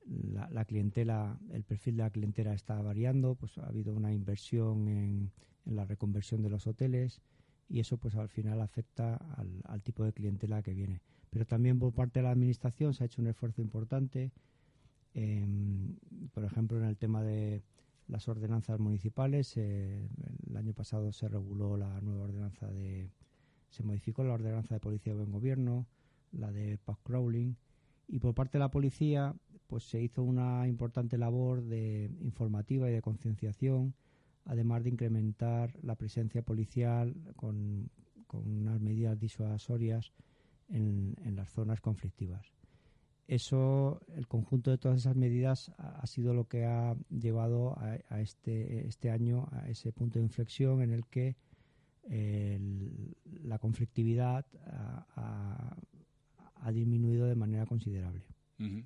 la, 0.05 0.65
clientela, 0.65 1.39
el 1.53 1.65
perfil 1.65 1.97
de 1.97 2.03
la 2.03 2.11
clientela 2.11 2.55
está 2.55 2.81
variando, 2.83 3.35
pues 3.37 3.57
ha 3.59 3.67
habido 3.67 3.95
una 3.95 4.13
inversión 4.13 4.89
en 4.89 5.33
la 5.65 5.85
reconversión 5.85 6.43
de 6.43 6.51
los 6.51 6.67
hoteles 6.67 7.23
y 7.69 7.81
eso 7.81 7.99
pues 7.99 8.15
al 8.17 8.29
final 8.29 8.61
afecta 8.61 9.17
al, 9.17 9.83
tipo 9.83 10.05
de 10.05 10.13
clientela 10.13 10.63
que 10.63 10.75
viene. 10.75 11.01
Pero 11.31 11.47
también 11.47 11.79
por 11.79 11.93
parte 11.93 12.21
de 12.21 12.25
la 12.25 12.31
administración 12.31 12.95
se 12.95 13.05
ha 13.05 13.07
hecho 13.07 13.21
un 13.21 13.29
esfuerzo 13.29 13.61
importante, 13.61 14.33
por 16.33 16.45
ejemplo 16.45 16.79
en 16.79 16.85
el 16.85 16.97
tema 16.97 17.23
de 17.23 17.63
las 18.07 18.27
ordenanzas 18.29 18.81
municipales, 18.81 19.55
eh, 19.57 20.09
el 20.49 20.57
año 20.57 20.73
pasado 20.73 21.13
se 21.13 21.29
reguló 21.29 21.77
la 21.77 22.01
nueva 22.01 22.25
ordenanza 22.25 22.67
de, 22.69 23.11
se 23.69 23.83
modificó 23.83 24.25
la 24.25 24.33
ordenanza 24.33 24.75
de 24.75 24.81
policía 24.81 25.13
de 25.13 25.19
buen 25.19 25.33
gobierno, 25.33 25.87
la 26.33 26.51
de 26.51 26.79
pack 26.79 26.99
crawling 27.03 27.55
y 28.07 28.19
por 28.19 28.35
parte 28.35 28.59
de 28.59 28.61
la 28.61 28.71
policía 28.71 29.35
pues 29.67 29.85
se 29.85 30.01
hizo 30.01 30.23
una 30.23 30.67
importante 30.67 31.19
labor 31.19 31.63
de 31.63 32.11
informativa 32.21 32.89
y 32.89 32.95
de 32.95 33.03
concienciación 33.03 33.95
además 34.49 34.83
de 34.83 34.91
incrementar 34.91 35.79
la 35.83 35.95
presencia 35.95 36.43
policial 36.43 37.15
con, 37.37 37.91
unas 38.33 38.81
medidas 38.81 39.19
disuasorias 39.19 40.13
en, 40.69 41.15
las 41.37 41.51
zonas 41.51 41.81
conflictivas. 41.81 42.53
Eso, 43.27 44.01
el 44.17 44.27
conjunto 44.27 44.71
de 44.71 44.79
todas 44.79 44.99
esas 44.99 45.17
medidas 45.17 45.71
ha, 45.77 46.07
sido 46.07 46.33
lo 46.33 46.49
que 46.49 46.65
ha 46.65 46.97
llevado 47.11 47.79
a, 47.79 48.21
este, 48.21 48.87
este 48.87 49.11
año 49.11 49.49
a 49.53 49.69
ese 49.69 49.93
punto 49.93 50.19
de 50.19 50.25
inflexión 50.25 50.81
en 50.83 50.93
el 50.93 51.07
que 51.07 51.37
la 53.45 53.59
conflictividad 53.59 54.47
ha, 55.15 55.77
disminuido 56.73 57.27
de 57.27 57.35
manera 57.35 57.67
considerable. 57.67 58.25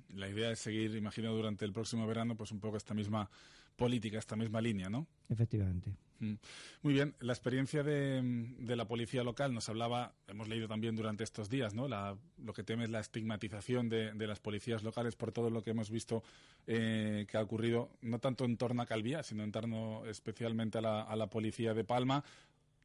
La 0.09 0.29
idea 0.29 0.51
es 0.51 0.59
seguir, 0.59 0.95
imagino, 0.95 1.33
durante 1.33 1.65
el 1.65 1.71
próximo 1.71 2.05
verano, 2.05 2.35
pues 2.35 2.51
un 2.51 2.59
poco 2.59 2.77
esta 2.77 2.93
misma 2.93 3.29
política, 3.75 4.19
esta 4.19 4.35
misma 4.35 4.61
línea, 4.61 4.89
¿no? 4.89 5.07
Efectivamente. 5.29 5.93
Mm. 6.19 6.35
Muy 6.83 6.93
bien, 6.93 7.15
la 7.19 7.33
experiencia 7.33 7.83
de, 7.83 8.75
la 8.75 8.87
policía 8.87 9.23
local 9.23 9.53
nos 9.53 9.67
hablaba, 9.69 10.13
hemos 10.27 10.47
leído 10.47 10.67
también 10.67 10.95
durante 10.95 11.23
estos 11.23 11.49
días, 11.49 11.73
¿no? 11.73 11.87
lo 11.87 12.53
que 12.53 12.63
teme 12.63 12.85
es 12.85 12.89
la 12.89 12.99
estigmatización 12.99 13.89
de, 13.89 14.13
las 14.27 14.39
policías 14.39 14.83
locales 14.83 15.15
por 15.15 15.31
todo 15.31 15.49
lo 15.49 15.63
que 15.63 15.71
hemos 15.71 15.89
visto 15.89 16.23
eh, 16.65 17.25
que 17.27 17.37
ha 17.37 17.41
ocurrido, 17.41 17.89
no 18.01 18.19
tanto 18.19 18.45
en 18.45 18.57
torno 18.57 18.81
a 18.81 18.85
Calvía, 18.85 19.23
sino 19.23 19.43
en 19.43 19.51
torno 19.51 20.05
especialmente 20.05 20.77
a 20.77 20.81
la, 20.81 21.01
a 21.01 21.15
la 21.15 21.27
policía 21.27 21.73
de 21.73 21.83
Palma, 21.83 22.23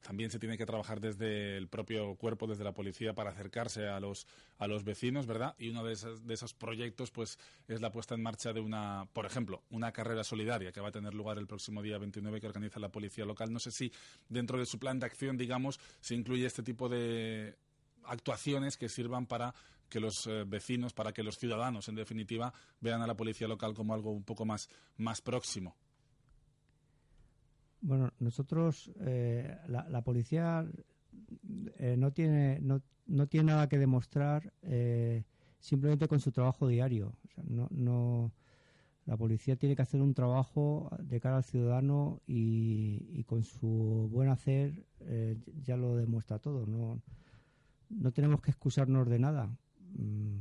también 0.03 0.31
se 0.31 0.39
tiene 0.39 0.57
que 0.57 0.67
trabajar 0.67 1.01
desde 1.01 1.57
el 1.57 1.69
propio 1.69 2.15
cuerpo, 2.17 2.47
desde 2.47 2.65
la 2.65 2.73
policía, 2.73 3.15
para 3.15 3.31
acercarse 3.31 3.89
a 3.89 4.01
los, 4.01 4.27
a 4.59 4.67
los 4.67 4.85
vecinos, 4.85 5.27
¿verdad? 5.27 5.55
Y 5.59 5.71
uno 5.71 5.85
de 5.85 5.93
esos, 5.93 6.27
de 6.27 6.35
esos 6.35 6.55
proyectos, 6.55 7.11
pues, 7.11 7.39
es 7.67 7.81
la 7.81 7.93
puesta 7.93 8.15
en 8.15 8.23
marcha 8.23 8.53
de 8.53 8.61
una, 8.61 9.09
por 9.13 9.27
ejemplo, 9.27 9.63
una 9.71 9.93
carrera 9.93 10.25
solidaria 10.25 10.73
que 10.73 10.81
va 10.81 10.89
a 10.89 10.93
tener 10.93 11.15
lugar 11.15 11.39
el 11.39 11.47
próximo 11.47 11.83
día 11.83 11.99
29 11.99 12.41
que 12.41 12.47
organiza 12.47 12.81
la 12.81 12.91
policía 12.91 13.25
local. 13.25 13.53
No 13.53 13.59
sé 13.59 13.71
si 13.71 13.93
dentro 14.29 14.59
de 14.59 14.67
su 14.67 14.79
plan 14.79 14.99
de 14.99 15.07
acción, 15.07 15.37
digamos, 15.37 15.81
se 16.01 16.15
incluye 16.15 16.47
este 16.47 16.63
tipo 16.63 16.89
de 16.89 17.57
actuaciones 18.05 18.77
que 18.77 18.89
sirvan 18.89 19.27
para 19.27 19.55
que 19.89 20.01
los 20.01 20.27
eh, 20.27 20.45
vecinos, 20.47 20.93
para 20.93 21.13
que 21.13 21.23
los 21.23 21.39
ciudadanos, 21.39 21.89
en 21.89 21.95
definitiva, 21.95 22.53
vean 22.81 23.03
a 23.03 23.07
la 23.07 23.17
policía 23.17 23.49
local 23.49 23.75
como 23.75 23.95
algo 23.95 24.11
un 24.11 24.25
poco 24.25 24.45
más, 24.45 24.69
más 24.97 25.21
próximo. 25.21 25.77
Bueno, 27.81 28.13
nosotros, 28.19 28.91
eh, 29.01 29.57
la, 29.69 30.03
policía 30.03 30.67
eh, 31.79 31.97
no, 31.97 32.13
tiene, 32.13 32.59
no, 32.61 32.83
no, 33.07 33.27
tiene 33.29 33.53
nada 33.53 33.69
que 33.69 33.79
demostrar 33.79 34.53
eh, 34.63 35.25
simplemente 35.61 36.09
con 36.09 36.21
su 36.21 36.33
trabajo 36.33 36.67
diario. 36.67 37.15
no, 37.45 37.69
no, 37.71 38.33
la 39.07 39.17
policía 39.17 39.57
tiene 39.57 39.77
que 39.77 39.83
hacer 39.83 40.03
un 40.03 40.13
trabajo 40.13 40.91
de 40.99 41.21
cara 41.21 41.39
al 41.39 41.45
ciudadano 41.45 42.21
y, 42.27 43.07
y 43.11 43.25
con 43.25 43.43
su 43.45 44.09
buen 44.13 44.29
hacer 44.29 44.85
ya 45.63 45.77
lo 45.77 45.97
demuestra 45.97 46.39
todo. 46.39 46.67
No, 46.67 47.01
no 47.89 48.13
tenemos 48.13 48.41
que 48.43 48.51
excusarnos 48.51 49.09
de 49.09 49.19
nada. 49.19 49.47
Mm, 49.97 50.41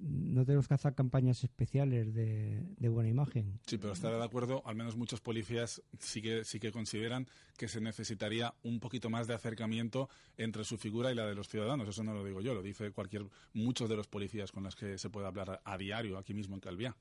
no 0.00 0.44
tenemos 0.44 0.66
que 0.66 0.74
hacer 0.74 0.94
campañas 0.94 1.44
especiales 1.44 2.14
de, 2.14 2.88
buena 2.88 3.08
imagen. 3.08 3.60
Sí, 3.66 3.78
pero 3.78 3.92
estará 3.92 4.16
de 4.18 4.24
acuerdo, 4.24 4.62
al 4.66 4.74
menos 4.74 4.96
muchos 4.96 5.20
policías 5.20 5.82
sí 5.98 6.22
que, 6.22 6.44
sí 6.44 6.58
que 6.58 6.72
consideran 6.72 7.26
que 7.56 7.68
se 7.68 7.80
necesitaría 7.80 8.54
un 8.62 8.80
poquito 8.80 9.10
más 9.10 9.26
de 9.26 9.34
acercamiento 9.34 10.08
entre 10.36 10.64
su 10.64 10.78
figura 10.78 11.12
y 11.12 11.14
la 11.14 11.26
de 11.26 11.34
los 11.34 11.48
ciudadanos. 11.48 11.88
Eso 11.88 12.02
no 12.02 12.14
lo 12.14 12.24
digo 12.24 12.40
yo, 12.40 12.54
lo 12.54 12.62
dice 12.62 12.90
cualquier, 12.92 13.26
muchos 13.52 13.88
de 13.88 13.96
los 13.96 14.08
policías 14.08 14.52
con 14.52 14.64
los 14.64 14.74
que 14.74 14.96
se 14.98 15.10
puede 15.10 15.26
hablar 15.26 15.60
a, 15.64 15.78
diario 15.78 16.18
aquí 16.18 16.34
mismo 16.34 16.54
en 16.54 16.60
Calviá. 16.60 16.96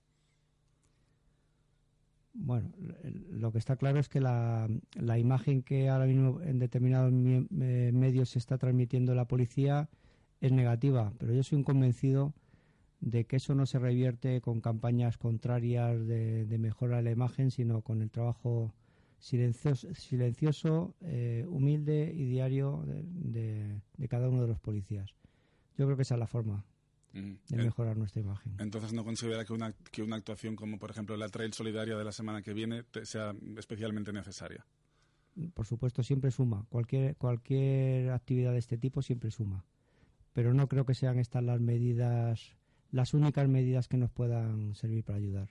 Bueno, 2.34 2.72
lo 3.04 3.52
que 3.52 3.58
está 3.58 3.76
claro 3.76 4.00
es 4.00 4.08
que 4.08 4.22
la, 4.22 4.70
la 4.94 5.18
imagen 5.18 5.64
que 5.64 5.90
ahora 5.90 6.06
mismo 6.06 6.42
en 6.42 6.60
determinados 6.60 7.12
medios 7.12 8.30
se 8.30 8.40
está 8.40 8.58
transmitiendo 8.58 9.16
la 9.16 9.26
policía 9.26 9.90
es 10.40 10.52
negativa, 10.52 11.12
pero 11.18 11.34
yo 11.34 11.44
soy 11.44 11.58
un 11.58 11.64
convencido 11.64 12.34
de 13.02 13.26
que 13.26 13.38
eso 13.38 13.56
no 13.56 13.66
se 13.66 13.80
revierte 13.80 14.42
con 14.42 14.62
campañas 14.62 15.18
contrarias 15.18 16.06
de, 16.06 16.58
mejora 16.60 16.98
de 16.98 17.04
la 17.04 17.12
imagen, 17.12 17.52
sino 17.52 17.82
con 17.82 18.02
el 18.02 18.12
trabajo 18.12 18.74
silencioso, 19.20 19.94
silencioso 19.94 20.96
eh, 21.02 21.46
humilde 21.48 22.12
y 22.14 22.26
diario 22.26 22.84
de, 22.86 23.82
cada 24.10 24.30
uno 24.30 24.42
de 24.42 24.48
los 24.48 24.60
policías. 24.60 25.14
Yo 25.78 25.86
creo 25.86 25.96
que 25.96 26.04
esa 26.04 26.16
es 26.16 26.20
la 26.20 26.28
forma 26.28 26.66
de 27.14 27.58
mejorar 27.58 27.98
nuestra 27.98 28.22
imagen. 28.22 28.54
Entonces, 28.60 28.94
¿no 28.94 29.04
considera 29.04 29.44
que 29.44 29.54
una, 29.54 29.74
que 29.92 30.04
una 30.04 30.18
actuación 30.18 30.56
como, 30.56 30.78
por 30.78 30.92
ejemplo, 30.92 31.18
la 31.18 31.30
Trail 31.30 31.54
Solidaria 31.54 31.98
de 31.98 32.04
la 32.04 32.12
semana 32.12 32.42
que 32.42 32.54
viene 32.54 32.84
sea 33.04 33.34
especialmente 33.58 34.14
necesaria? 34.14 34.66
Por 35.54 35.66
supuesto, 35.66 36.04
siempre 36.04 36.32
suma. 36.32 36.66
Cualquier, 36.70 37.16
cualquier 37.16 38.12
actividad 38.12 38.52
de 38.52 38.60
este 38.60 38.78
tipo 38.78 39.02
siempre 39.02 39.32
suma. 39.32 39.66
Pero 40.34 40.54
no 40.54 40.68
creo 40.68 40.86
que 40.86 40.94
sean 40.94 41.18
estas 41.18 41.44
las 41.44 41.60
medidas 41.60 42.59
las 42.92 43.14
únicas 43.14 43.48
medidas 43.48 43.88
que 43.88 43.98
nos 43.98 44.12
puedan 44.12 44.76
servir 44.76 45.04
para 45.04 45.18
ayudar. 45.18 45.50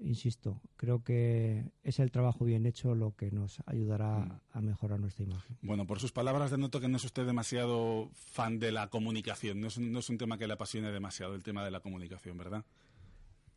Insisto, 0.00 0.60
creo 0.76 1.04
que 1.04 1.70
es 1.84 2.00
el 2.00 2.10
trabajo 2.10 2.44
bien 2.44 2.66
hecho 2.66 2.94
lo 2.94 3.14
que 3.14 3.30
nos 3.30 3.62
ayudará 3.66 4.18
mm. 4.18 4.40
a 4.50 4.60
mejorar 4.60 4.98
nuestra 4.98 5.24
imagen. 5.24 5.56
Bueno, 5.62 5.86
por 5.86 6.00
sus 6.00 6.10
palabras 6.10 6.50
denoto 6.50 6.80
que 6.80 6.88
no 6.88 6.96
es 6.96 7.04
usted 7.04 7.24
demasiado 7.24 8.10
fan 8.14 8.58
de 8.58 8.72
la 8.72 8.88
comunicación, 8.88 9.60
no 9.60 9.68
es, 9.68 9.78
no 9.78 10.00
es 10.00 10.10
un 10.10 10.18
tema 10.18 10.38
que 10.38 10.48
le 10.48 10.54
apasione 10.54 10.90
demasiado 10.90 11.34
el 11.34 11.44
tema 11.44 11.64
de 11.64 11.70
la 11.70 11.80
comunicación, 11.80 12.36
¿verdad? 12.36 12.64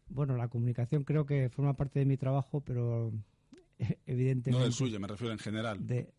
Bueno, 0.08 0.38
la 0.38 0.48
comunicación 0.48 1.04
creo 1.04 1.26
que 1.26 1.50
forma 1.50 1.76
parte 1.76 2.00
de 2.00 2.06
mi 2.06 2.16
trabajo, 2.16 2.62
pero 2.62 3.12
evidentemente... 4.06 4.52
No 4.52 4.60
del 4.60 4.74
suyo, 4.74 5.00
me 5.00 5.08
refiero 5.08 5.34
en 5.34 5.40
general. 5.40 5.86
De, 5.86 6.14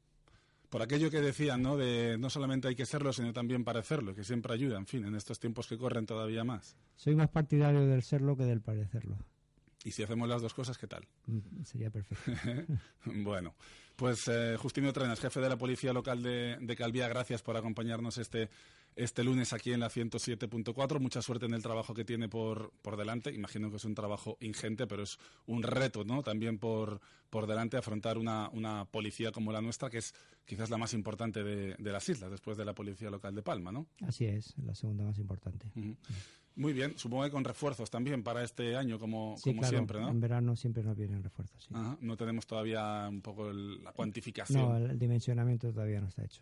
por 0.68 0.82
aquello 0.82 1.10
que 1.10 1.20
decían, 1.20 1.62
¿no? 1.62 1.76
De 1.76 2.16
no 2.18 2.30
solamente 2.30 2.68
hay 2.68 2.74
que 2.74 2.86
serlo, 2.86 3.12
sino 3.12 3.32
también 3.32 3.64
parecerlo, 3.64 4.14
que 4.14 4.24
siempre 4.24 4.52
ayuda, 4.52 4.78
en 4.78 4.86
fin, 4.86 5.04
en 5.04 5.14
estos 5.14 5.38
tiempos 5.38 5.66
que 5.66 5.78
corren 5.78 6.06
todavía 6.06 6.44
más. 6.44 6.76
Soy 6.96 7.14
más 7.14 7.28
partidario 7.28 7.86
del 7.86 8.02
serlo 8.02 8.36
que 8.36 8.44
del 8.44 8.60
parecerlo. 8.60 9.16
Y 9.84 9.92
si 9.92 10.02
hacemos 10.02 10.28
las 10.28 10.42
dos 10.42 10.52
cosas, 10.52 10.78
¿qué 10.78 10.88
tal? 10.88 11.06
Mm, 11.26 11.62
sería 11.62 11.90
perfecto. 11.90 12.32
bueno, 13.04 13.54
pues 13.94 14.26
eh, 14.26 14.56
Justino 14.58 14.92
Trenas, 14.92 15.20
jefe 15.20 15.40
de 15.40 15.48
la 15.48 15.56
Policía 15.56 15.92
Local 15.92 16.22
de, 16.22 16.58
de 16.60 16.76
Calvía, 16.76 17.08
gracias 17.08 17.42
por 17.42 17.56
acompañarnos 17.56 18.18
este 18.18 18.50
este 18.96 19.22
lunes 19.22 19.52
aquí 19.52 19.72
en 19.72 19.80
la 19.80 19.90
107.4. 19.90 20.98
Mucha 20.98 21.20
suerte 21.20 21.44
en 21.44 21.52
el 21.52 21.62
trabajo 21.62 21.92
que 21.92 22.04
tiene 22.04 22.28
por, 22.28 22.72
por 22.80 22.96
delante. 22.96 23.32
Imagino 23.32 23.70
que 23.70 23.76
es 23.76 23.84
un 23.84 23.94
trabajo 23.94 24.38
ingente, 24.40 24.86
pero 24.86 25.02
es 25.02 25.18
un 25.44 25.62
reto, 25.62 26.04
¿no? 26.04 26.22
También 26.22 26.58
por, 26.58 27.00
por 27.28 27.46
delante 27.46 27.76
afrontar 27.76 28.16
una, 28.16 28.48
una 28.48 28.86
policía 28.86 29.32
como 29.32 29.52
la 29.52 29.60
nuestra, 29.60 29.90
que 29.90 29.98
es 29.98 30.14
quizás 30.46 30.70
la 30.70 30.78
más 30.78 30.94
importante 30.94 31.44
de, 31.44 31.74
de, 31.74 31.92
las 31.92 32.08
islas, 32.08 32.30
después 32.30 32.56
de 32.56 32.64
la 32.64 32.74
policía 32.74 33.10
local 33.10 33.34
de 33.34 33.42
Palma, 33.42 33.72
¿no? 33.72 33.86
Así 34.06 34.24
es, 34.24 34.56
la 34.58 34.74
segunda 34.74 35.04
más 35.04 35.18
importante. 35.18 35.70
Muy 36.56 36.72
bien, 36.72 36.96
supongo 36.96 37.24
que 37.24 37.30
con 37.30 37.44
refuerzos 37.44 37.90
también 37.90 38.22
para 38.22 38.42
este 38.42 38.76
año, 38.76 38.98
como, 38.98 39.36
como 39.42 39.62
siempre, 39.64 40.00
¿no? 40.00 40.08
En 40.08 40.20
verano 40.20 40.56
siempre 40.56 40.82
nos 40.82 40.96
vienen 40.96 41.22
refuerzos, 41.22 41.62
sí. 41.62 41.74
No 42.00 42.16
tenemos 42.16 42.46
todavía 42.46 43.06
un 43.10 43.20
poco 43.20 43.52
la 43.52 43.92
cuantificación. 43.92 44.62
No, 44.62 44.76
el, 44.76 44.98
dimensionamiento 44.98 45.70
todavía 45.70 46.00
no 46.00 46.08
está 46.08 46.24
hecho. 46.24 46.40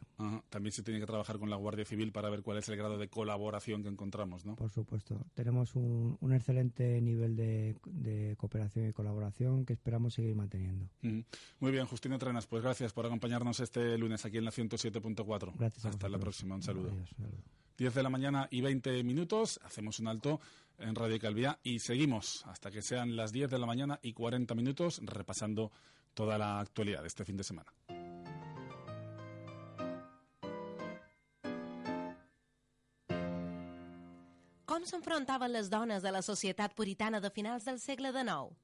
También 0.51 0.73
se 0.73 0.85
tiene 0.85 1.01
que 1.01 1.07
trabajar 1.07 1.41
con 1.41 1.51
la 1.51 1.57
Guardia 1.57 1.85
Civil 1.85 2.13
para 2.13 2.31
ver 2.31 2.43
cuál 2.43 2.59
es 2.59 2.69
el 2.69 2.77
grado 2.77 2.97
de 2.97 3.09
colaboración 3.09 3.83
que 3.83 3.89
encontramos, 3.89 4.47
¿no? 4.47 4.55
Por 4.55 4.71
supuesto. 4.71 5.27
Tenemos 5.35 5.75
un, 5.75 6.17
un 6.21 6.33
excelente 6.33 7.01
nivel 7.01 7.35
de, 7.35 7.77
de, 7.85 8.37
cooperación 8.37 8.89
y 8.89 8.93
colaboración 8.93 9.67
que 9.67 9.73
esperamos 9.73 10.15
seguir 10.15 10.37
manteniendo. 10.37 10.89
Muy 11.59 11.73
bien, 11.73 11.87
Justino 11.87 12.19
Trenas, 12.21 12.47
pues 12.47 12.63
gracias 12.63 12.93
por 12.93 13.05
acompañarnos 13.05 13.59
este 13.59 13.94
lunes 13.99 14.25
aquí 14.25 14.39
en 14.39 14.45
la 14.45 14.51
107.4. 14.51 15.53
Gracias. 15.59 15.85
Hasta 15.85 16.09
la 16.09 16.19
próxima, 16.19 16.55
un 16.55 16.63
saludo. 16.63 16.91
Adiós, 16.91 17.11
saludo. 17.17 17.39
10 17.77 17.95
de 17.95 18.03
la 18.03 18.11
mañana 18.11 18.49
y 18.51 18.61
20 18.61 19.03
minutos. 19.03 19.61
Hacemos 19.65 19.99
un 19.99 20.09
alto 20.09 20.41
en 20.79 20.95
Radio 20.95 21.19
Calvía 21.19 21.59
y 21.63 21.79
seguimos 21.81 22.45
hasta 22.47 22.71
que 22.71 22.83
sean 22.83 23.17
las 23.17 23.33
10 23.33 23.51
de 23.51 23.59
la 23.59 23.67
mañana 23.67 23.99
y 24.03 24.13
40 24.13 24.55
minutos 24.55 25.01
repasando 25.03 25.73
toda 26.15 26.39
la 26.39 26.61
actualidad 26.61 27.03
de 27.03 27.09
este 27.09 27.25
fin 27.25 27.37
de 27.37 27.45
semana. 27.45 27.73
Com 34.65 34.83
s'enfrontaven 34.89 35.53
les 35.53 35.69
dones 35.71 36.03
de 36.03 36.11
la 36.11 36.21
societat 36.23 36.73
puritana 36.75 37.21
de 37.21 37.31
finals 37.31 37.65
del 37.65 37.79
segle 37.79 38.11
XIX? 38.11 38.57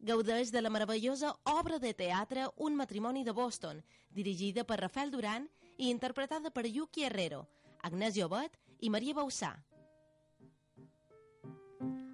Gaudeix 0.00 0.48
de 0.50 0.62
la 0.62 0.70
meravellosa 0.72 1.34
obra 1.44 1.78
de 1.78 1.92
teatre 1.92 2.46
Un 2.56 2.74
matrimoni 2.74 3.20
de 3.22 3.34
Boston, 3.36 3.82
dirigida 4.08 4.64
per 4.64 4.80
Rafael 4.80 5.10
Duran 5.10 5.44
i 5.76 5.90
interpretada 5.90 6.50
per 6.50 6.64
Yuki 6.64 7.04
Herrero, 7.04 7.42
Agnès 7.84 8.16
Llobet 8.16 8.56
i 8.80 8.88
Maria 8.88 9.12
Bausà. 9.18 9.52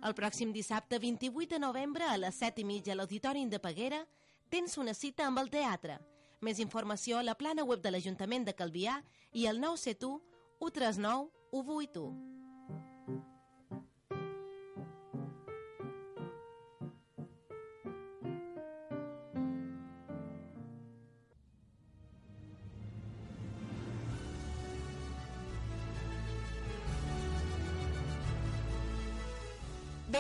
El 0.02 0.19
pròxim 0.19 0.50
dissabte 0.52 0.99
28 0.99 1.55
de 1.55 1.62
novembre 1.62 2.11
a 2.11 2.19
les 2.19 2.35
7 2.43 2.62
i 2.62 2.66
mitja 2.66 2.93
a 2.93 2.99
l'Auditori 2.99 3.47
de 3.47 3.62
Peguera 3.62 4.05
tens 4.50 4.78
una 4.78 4.95
cita 4.95 5.26
amb 5.26 5.38
el 5.38 5.50
teatre. 5.50 6.00
Més 6.43 6.59
informació 6.59 7.19
a 7.19 7.26
la 7.26 7.38
plana 7.38 7.64
web 7.64 7.83
de 7.83 7.95
l'Ajuntament 7.95 8.45
de 8.47 8.55
Calvià 8.55 8.99
i 9.33 9.47
al 9.47 9.62
971 9.62 10.19
139 10.59 11.31
181. 11.55 12.36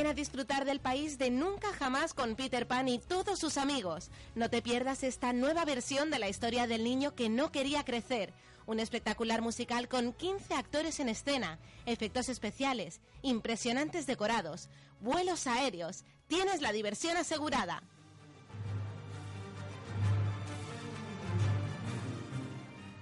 A 0.06 0.14
disfrutar 0.14 0.64
del 0.64 0.78
país 0.78 1.18
de 1.18 1.30
Nunca 1.30 1.72
Jamás 1.72 2.14
con 2.14 2.36
Peter 2.36 2.68
Pan 2.68 2.86
y 2.86 3.00
todos 3.00 3.40
sus 3.40 3.56
amigos. 3.56 4.12
No 4.36 4.48
te 4.48 4.62
pierdas 4.62 5.02
esta 5.02 5.32
nueva 5.32 5.64
versión 5.64 6.12
de 6.12 6.20
la 6.20 6.28
historia 6.28 6.68
del 6.68 6.84
niño 6.84 7.16
que 7.16 7.28
no 7.28 7.50
quería 7.50 7.84
crecer. 7.84 8.32
Un 8.66 8.78
espectacular 8.78 9.42
musical 9.42 9.88
con 9.88 10.12
15 10.12 10.54
actores 10.54 11.00
en 11.00 11.08
escena, 11.08 11.58
efectos 11.86 12.28
especiales, 12.28 13.00
impresionantes 13.22 14.06
decorados, 14.06 14.68
vuelos 15.00 15.48
aéreos. 15.48 16.04
Tienes 16.28 16.62
la 16.62 16.70
diversión 16.70 17.16
asegurada. 17.16 17.82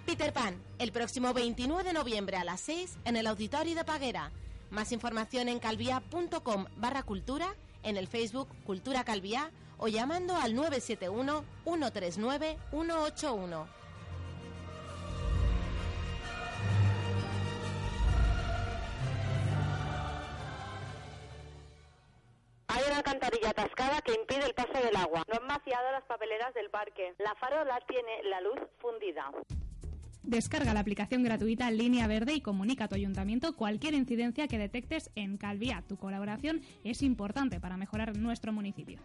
Peter 0.07 0.33
Pan, 0.33 0.59
el 0.79 0.91
próximo 0.91 1.35
29 1.35 1.85
de 1.85 1.93
noviembre 1.93 2.39
a 2.39 2.45
las 2.45 2.61
6 2.63 2.97
en 3.05 3.17
el 3.17 3.27
Auditorio 3.27 3.75
de 3.75 3.85
Paguera. 3.85 4.33
Más 4.71 4.93
información 4.93 5.49
en 5.49 5.59
calvia.com 5.59 6.67
barra 6.77 7.03
cultura, 7.03 7.55
en 7.83 7.97
el 7.97 8.09
Facebook 8.09 8.49
Cultura 8.65 9.05
Calvia 9.05 9.51
o 9.79 9.89
llamando 9.89 10.35
al 10.37 10.55
971 10.55 11.45
139 11.65 12.59
181. 12.71 13.85
Hay 22.69 22.83
una 22.89 22.97
alcantarilla 22.97 23.51
atascada 23.51 24.01
que 24.01 24.15
impide 24.15 24.47
el 24.47 24.55
paso 24.55 24.73
del 24.73 24.97
agua. 24.97 25.23
No 25.29 25.41
han 25.41 25.47
vaciado 25.47 25.93
las 25.93 26.03
papeleras 26.05 26.53
del 26.55 26.71
parque. 26.71 27.15
La 27.19 27.35
farola 27.37 27.81
tiene 27.87 28.23
la 28.25 28.41
luz 28.41 28.59
fundida. 28.79 29.31
Descarga 30.27 30.73
la 30.73 30.81
aplicación 30.81 31.23
gratuita 31.23 31.71
Línea 31.71 32.07
Verde 32.07 32.33
y 32.33 32.41
comunica 32.41 32.85
a 32.85 32.89
tu 32.89 32.95
ayuntamiento 32.95 33.55
cualquier 33.57 33.93
incidencia 33.93 34.49
que 34.49 34.57
detectes 34.57 35.11
en 35.15 35.37
Calvía. 35.37 35.85
Tu 35.87 35.99
colaboración 35.99 36.63
es 36.83 37.03
importante 37.03 37.61
para 37.61 37.77
mejorar 37.77 38.17
nuestro 38.17 38.51
municipio. 38.51 39.01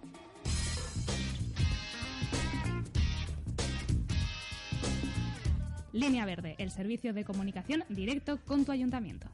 Línea 5.91 6.25
Verde, 6.25 6.55
el 6.57 6.71
servicio 6.71 7.13
de 7.13 7.25
comunicación 7.25 7.83
directo 7.89 8.39
con 8.45 8.63
tu 8.63 8.71
ayuntamiento. 8.71 9.27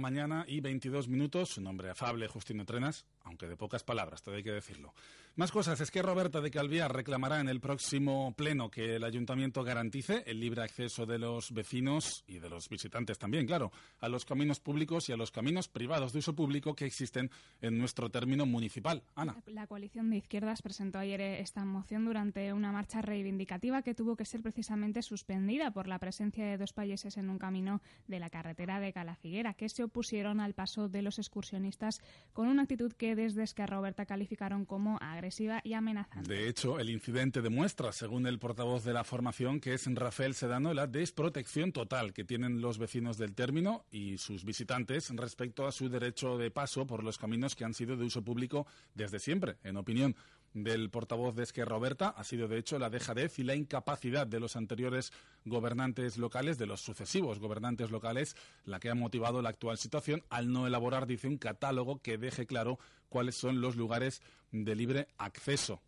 Mañana 0.00 0.44
y 0.48 0.60
22 0.60 1.08
minutos. 1.08 1.50
Su 1.50 1.60
nombre 1.60 1.90
afable, 1.90 2.26
Justino 2.26 2.64
Trenas, 2.64 3.06
aunque 3.22 3.46
de 3.46 3.56
pocas 3.56 3.84
palabras, 3.84 4.22
todo 4.22 4.34
hay 4.34 4.42
que 4.42 4.50
decirlo. 4.50 4.92
Más 5.36 5.52
cosas. 5.52 5.80
Es 5.80 5.90
que 5.90 6.02
Roberta 6.02 6.40
de 6.40 6.50
Calviar 6.50 6.92
reclamará 6.92 7.40
en 7.40 7.48
el 7.48 7.60
próximo 7.60 8.34
pleno 8.36 8.70
que 8.70 8.96
el 8.96 9.04
ayuntamiento 9.04 9.62
garantice 9.62 10.24
el 10.26 10.40
libre 10.40 10.62
acceso 10.62 11.06
de 11.06 11.18
los 11.18 11.52
vecinos 11.52 12.24
y 12.26 12.40
de 12.40 12.48
los 12.48 12.68
visitantes 12.68 13.18
también, 13.18 13.46
claro, 13.46 13.70
a 14.00 14.08
los 14.08 14.24
caminos 14.24 14.58
públicos 14.58 15.08
y 15.08 15.12
a 15.12 15.16
los 15.16 15.30
caminos 15.30 15.68
privados 15.68 16.12
de 16.12 16.18
uso 16.18 16.34
público 16.34 16.74
que 16.74 16.84
existen 16.84 17.30
en 17.60 17.78
nuestro 17.78 18.10
término 18.10 18.44
municipal. 18.44 19.02
Ana. 19.14 19.36
La 19.46 19.66
coalición 19.66 20.10
de 20.10 20.16
izquierdas 20.16 20.62
presentó 20.62 20.98
ayer 20.98 21.20
esta 21.20 21.64
moción 21.64 22.04
durante 22.04 22.52
una 22.52 22.72
marcha 22.72 23.00
reivindicativa 23.00 23.82
que 23.82 23.94
tuvo 23.94 24.16
que 24.16 24.24
ser 24.24 24.42
precisamente 24.42 25.02
suspendida 25.02 25.70
por 25.70 25.86
la 25.86 25.98
presencia 25.98 26.44
de 26.44 26.58
dos 26.58 26.72
países 26.72 27.16
en 27.16 27.30
un 27.30 27.38
camino 27.38 27.82
de 28.08 28.20
la 28.20 28.30
carretera 28.30 28.80
de 28.80 28.92
Calafiguera, 28.92 29.54
que 29.54 29.68
se 29.68 29.84
opusieron 29.90 30.40
al 30.40 30.54
paso 30.54 30.88
de 30.88 31.02
los 31.02 31.18
excursionistas 31.18 32.00
con 32.32 32.46
una 32.48 32.62
actitud 32.62 32.92
que 32.92 33.16
desde 33.16 33.42
Esquerra 33.42 33.76
Roberta 33.76 34.06
calificaron 34.06 34.64
como 34.64 34.98
agresiva 35.00 35.60
y 35.64 35.74
amenazante. 35.74 36.32
De 36.32 36.48
hecho, 36.48 36.78
el 36.78 36.90
incidente 36.90 37.42
demuestra, 37.42 37.92
según 37.92 38.26
el 38.26 38.38
portavoz 38.38 38.84
de 38.84 38.92
la 38.92 39.04
formación, 39.04 39.60
que 39.60 39.74
es 39.74 39.86
Rafael 39.92 40.34
Sedano, 40.34 40.72
la 40.74 40.86
desprotección 40.86 41.72
total 41.72 42.12
que 42.12 42.24
tienen 42.24 42.60
los 42.60 42.78
vecinos 42.78 43.18
del 43.18 43.34
término 43.34 43.84
y 43.90 44.18
sus 44.18 44.44
visitantes 44.44 45.10
respecto 45.10 45.66
a 45.66 45.72
su 45.72 45.88
derecho 45.88 46.38
de 46.38 46.50
paso 46.50 46.86
por 46.86 47.02
los 47.02 47.18
caminos 47.18 47.56
que 47.56 47.64
han 47.64 47.74
sido 47.74 47.96
de 47.96 48.04
uso 48.04 48.22
público 48.22 48.66
desde 48.94 49.18
siempre, 49.18 49.56
en 49.64 49.76
opinión 49.76 50.14
del 50.54 50.90
portavoz 50.90 51.34
de 51.34 51.44
Esquerra 51.44 51.76
Roberta. 51.76 52.08
Ha 52.08 52.24
sido, 52.24 52.48
de 52.48 52.58
hecho, 52.58 52.78
la 52.78 52.90
dejadez 52.90 53.38
y 53.38 53.44
la 53.44 53.54
incapacidad 53.54 54.26
de 54.26 54.40
los 54.40 54.56
anteriores 54.56 55.12
gobernantes 55.44 56.18
locales, 56.18 56.58
de 56.58 56.66
los 56.66 56.80
sucesivos 56.80 57.38
gobernantes 57.38 57.90
locales, 57.90 58.36
la 58.64 58.80
que 58.80 58.90
ha 58.90 58.94
motivado 58.94 59.42
la 59.42 59.50
actual 59.50 59.78
situación 59.78 60.22
al 60.30 60.52
no 60.52 60.66
elaborar, 60.66 61.06
dice, 61.06 61.28
un 61.28 61.38
catálogo 61.38 62.00
que 62.00 62.18
deje 62.18 62.46
claro 62.46 62.78
cuáles 63.08 63.34
son 63.34 63.60
los 63.60 63.76
lugares 63.76 64.22
de 64.52 64.74
libre 64.74 65.08
acceso 65.18 65.80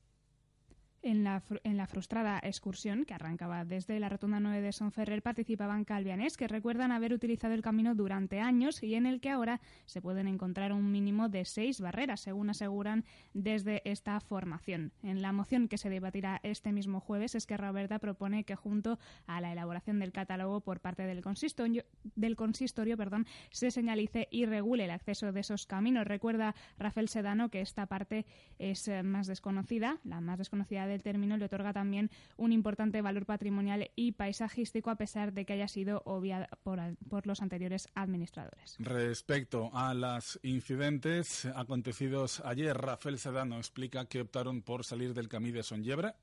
En 1.05 1.25
la, 1.25 1.43
en 1.65 1.77
la, 1.77 1.89
frustrada 1.89 2.39
excursión 2.45 3.05
que 3.05 3.15
arrancaba 3.15 3.65
desde 3.65 3.99
la 3.99 4.09
Rotonda 4.09 4.39
9 4.39 4.61
de 4.61 4.71
Sonferrer 4.71 5.21
participaban 5.21 5.85
calvianés 5.85 6.37
que 6.37 6.47
recuerdan 6.47 6.93
haber 6.93 7.13
utilizado 7.13 7.55
el 7.55 7.63
camino 7.63 7.97
durante 7.97 8.39
años 8.39 8.81
y 8.85 8.95
en 8.95 9.07
el 9.07 9.21
que 9.21 9.31
ahora 9.31 9.61
se 9.85 10.01
pueden 10.01 10.29
encontrar 10.29 10.73
un 10.73 10.93
mínimo 10.93 11.29
de 11.29 11.45
seis 11.45 11.81
barreras, 11.81 12.21
según 12.21 12.51
aseguran 12.51 13.05
desde 13.35 13.83
esta 13.85 14.21
formación. 14.21 14.93
En 15.03 15.23
la 15.23 15.33
moción 15.33 15.67
que 15.67 15.77
se 15.77 15.91
debatirá 15.91 16.39
este 16.45 16.71
mismo 16.71 17.01
jueves, 17.01 17.35
es 17.35 17.47
que 17.47 17.57
Roberta 17.57 17.99
propone 17.99 18.45
que 18.45 18.55
junto 18.55 19.01
a 19.27 19.41
la 19.41 19.51
elaboración 19.51 19.99
del 19.99 20.13
catálogo 20.13 20.61
por 20.61 20.79
parte 20.79 21.03
del 21.03 21.21
consistorio, 21.21 21.85
del 22.15 22.37
consistorio 22.37 22.97
perdón, 22.97 23.27
se 23.51 23.73
señalice 23.73 24.29
y 24.31 24.47
regule 24.47 24.85
el 24.85 24.93
acceso 24.93 25.33
de 25.33 25.41
esos 25.41 25.67
caminos. 25.67 26.07
Recuerda 26.07 26.55
Rafael 26.79 27.09
Sedano 27.09 27.49
que 27.49 27.61
esta 27.61 27.87
parte 27.87 28.25
es 28.61 28.87
eh, 28.87 29.03
más 29.03 29.27
desconocida, 29.27 29.99
la 30.05 30.21
más 30.21 30.39
desconocida 30.39 30.92
del 30.93 31.03
término 31.03 31.37
le 31.37 31.47
otorga 31.47 31.73
también 31.73 32.11
un 32.37 32.53
importante 32.53 33.03
valor 33.03 33.27
patrimonial 33.27 33.91
y 33.97 34.13
paisajístico 34.13 34.91
a 34.91 34.97
pesar 34.97 35.33
de 35.33 35.45
que 35.45 35.55
haya 35.55 35.69
sido 35.69 36.03
obviada 36.05 36.49
por, 36.63 36.79
por 37.09 37.27
los 37.27 37.43
anteriores 37.43 37.89
administradores. 37.95 38.77
Respecto 38.79 39.71
a 39.73 39.95
los 39.95 40.39
incidentes 40.43 41.47
acontecidos 41.47 42.41
ayer, 42.45 42.77
Rafael 42.77 43.19
Sedano 43.19 43.59
explica 43.59 44.07
que 44.07 44.21
optaron 44.21 44.63
por 44.63 44.85
salir 44.85 45.15
del 45.15 45.29
camino 45.29 45.57
de 45.57 45.63
Sonyebre, 45.63 46.15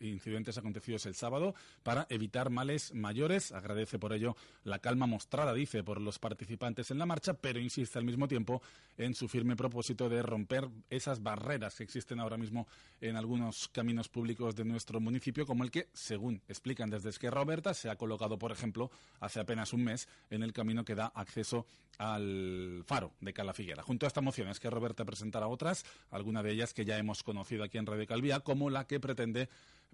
incidentes 0.00 0.58
acontecidos 0.58 1.06
el 1.06 1.14
sábado, 1.14 1.54
para 1.82 2.06
evitar 2.10 2.50
males 2.50 2.94
mayores. 2.94 3.52
Agradece 3.52 3.98
por 3.98 4.12
ello 4.12 4.36
la 4.64 4.78
calma 4.78 5.06
mostrada, 5.06 5.54
dice, 5.54 5.82
por 5.82 6.00
los 6.00 6.18
participantes 6.18 6.90
en 6.90 6.98
la 6.98 7.06
marcha, 7.06 7.34
pero 7.34 7.58
insiste 7.58 7.98
al 7.98 8.04
mismo 8.04 8.28
tiempo 8.28 8.62
en 8.96 9.14
su 9.14 9.28
firme 9.28 9.56
propósito 9.56 10.08
de 10.08 10.22
romper 10.22 10.68
esas 10.90 11.22
barreras 11.22 11.76
que 11.76 11.84
existen 11.84 12.20
ahora 12.20 12.36
mismo 12.36 12.66
en 13.00 13.16
algunos 13.16 13.68
caminos 13.68 14.08
públicos 14.08 14.17
de 14.26 14.64
nuestro 14.64 15.00
municipio, 15.00 15.46
como 15.46 15.64
el 15.64 15.70
que, 15.70 15.88
según 15.92 16.42
explican 16.48 16.90
desde 16.90 17.10
Esquerra 17.10 17.42
Oberta, 17.42 17.72
se 17.72 17.88
ha 17.88 17.96
colocado, 17.96 18.38
por 18.38 18.52
ejemplo, 18.52 18.90
hace 19.20 19.40
apenas 19.40 19.72
un 19.72 19.84
mes 19.84 20.08
en 20.30 20.42
el 20.42 20.52
camino 20.52 20.84
que 20.84 20.94
da 20.94 21.06
acceso 21.06 21.66
al 21.98 22.82
faro 22.86 23.12
de 23.20 23.32
Calafiguera. 23.32 23.82
Junto 23.82 24.06
a 24.06 24.08
esta 24.08 24.20
moción, 24.20 24.48
Esquerra 24.48 24.74
Roberta 24.74 25.04
presentará 25.04 25.46
otras, 25.46 25.84
algunas 26.10 26.44
de 26.44 26.52
ellas 26.52 26.74
que 26.74 26.84
ya 26.84 26.98
hemos 26.98 27.22
conocido 27.22 27.64
aquí 27.64 27.78
en 27.78 27.86
Radio 27.86 28.06
Calvía, 28.06 28.40
como 28.40 28.70
la 28.70 28.86
que 28.86 29.00
pretende 29.00 29.48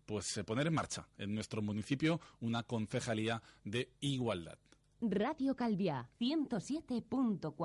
pues 0.06 0.36
eh, 0.36 0.44
poner 0.44 0.66
en 0.66 0.74
marcha 0.74 1.06
en 1.18 1.34
nuestro 1.34 1.62
municipio 1.62 2.20
una 2.40 2.62
concejalía 2.62 3.42
de 3.64 3.90
igualdad. 4.00 4.58
Radio 5.00 5.54
Calvia 5.54 6.08
107.4 6.18 7.64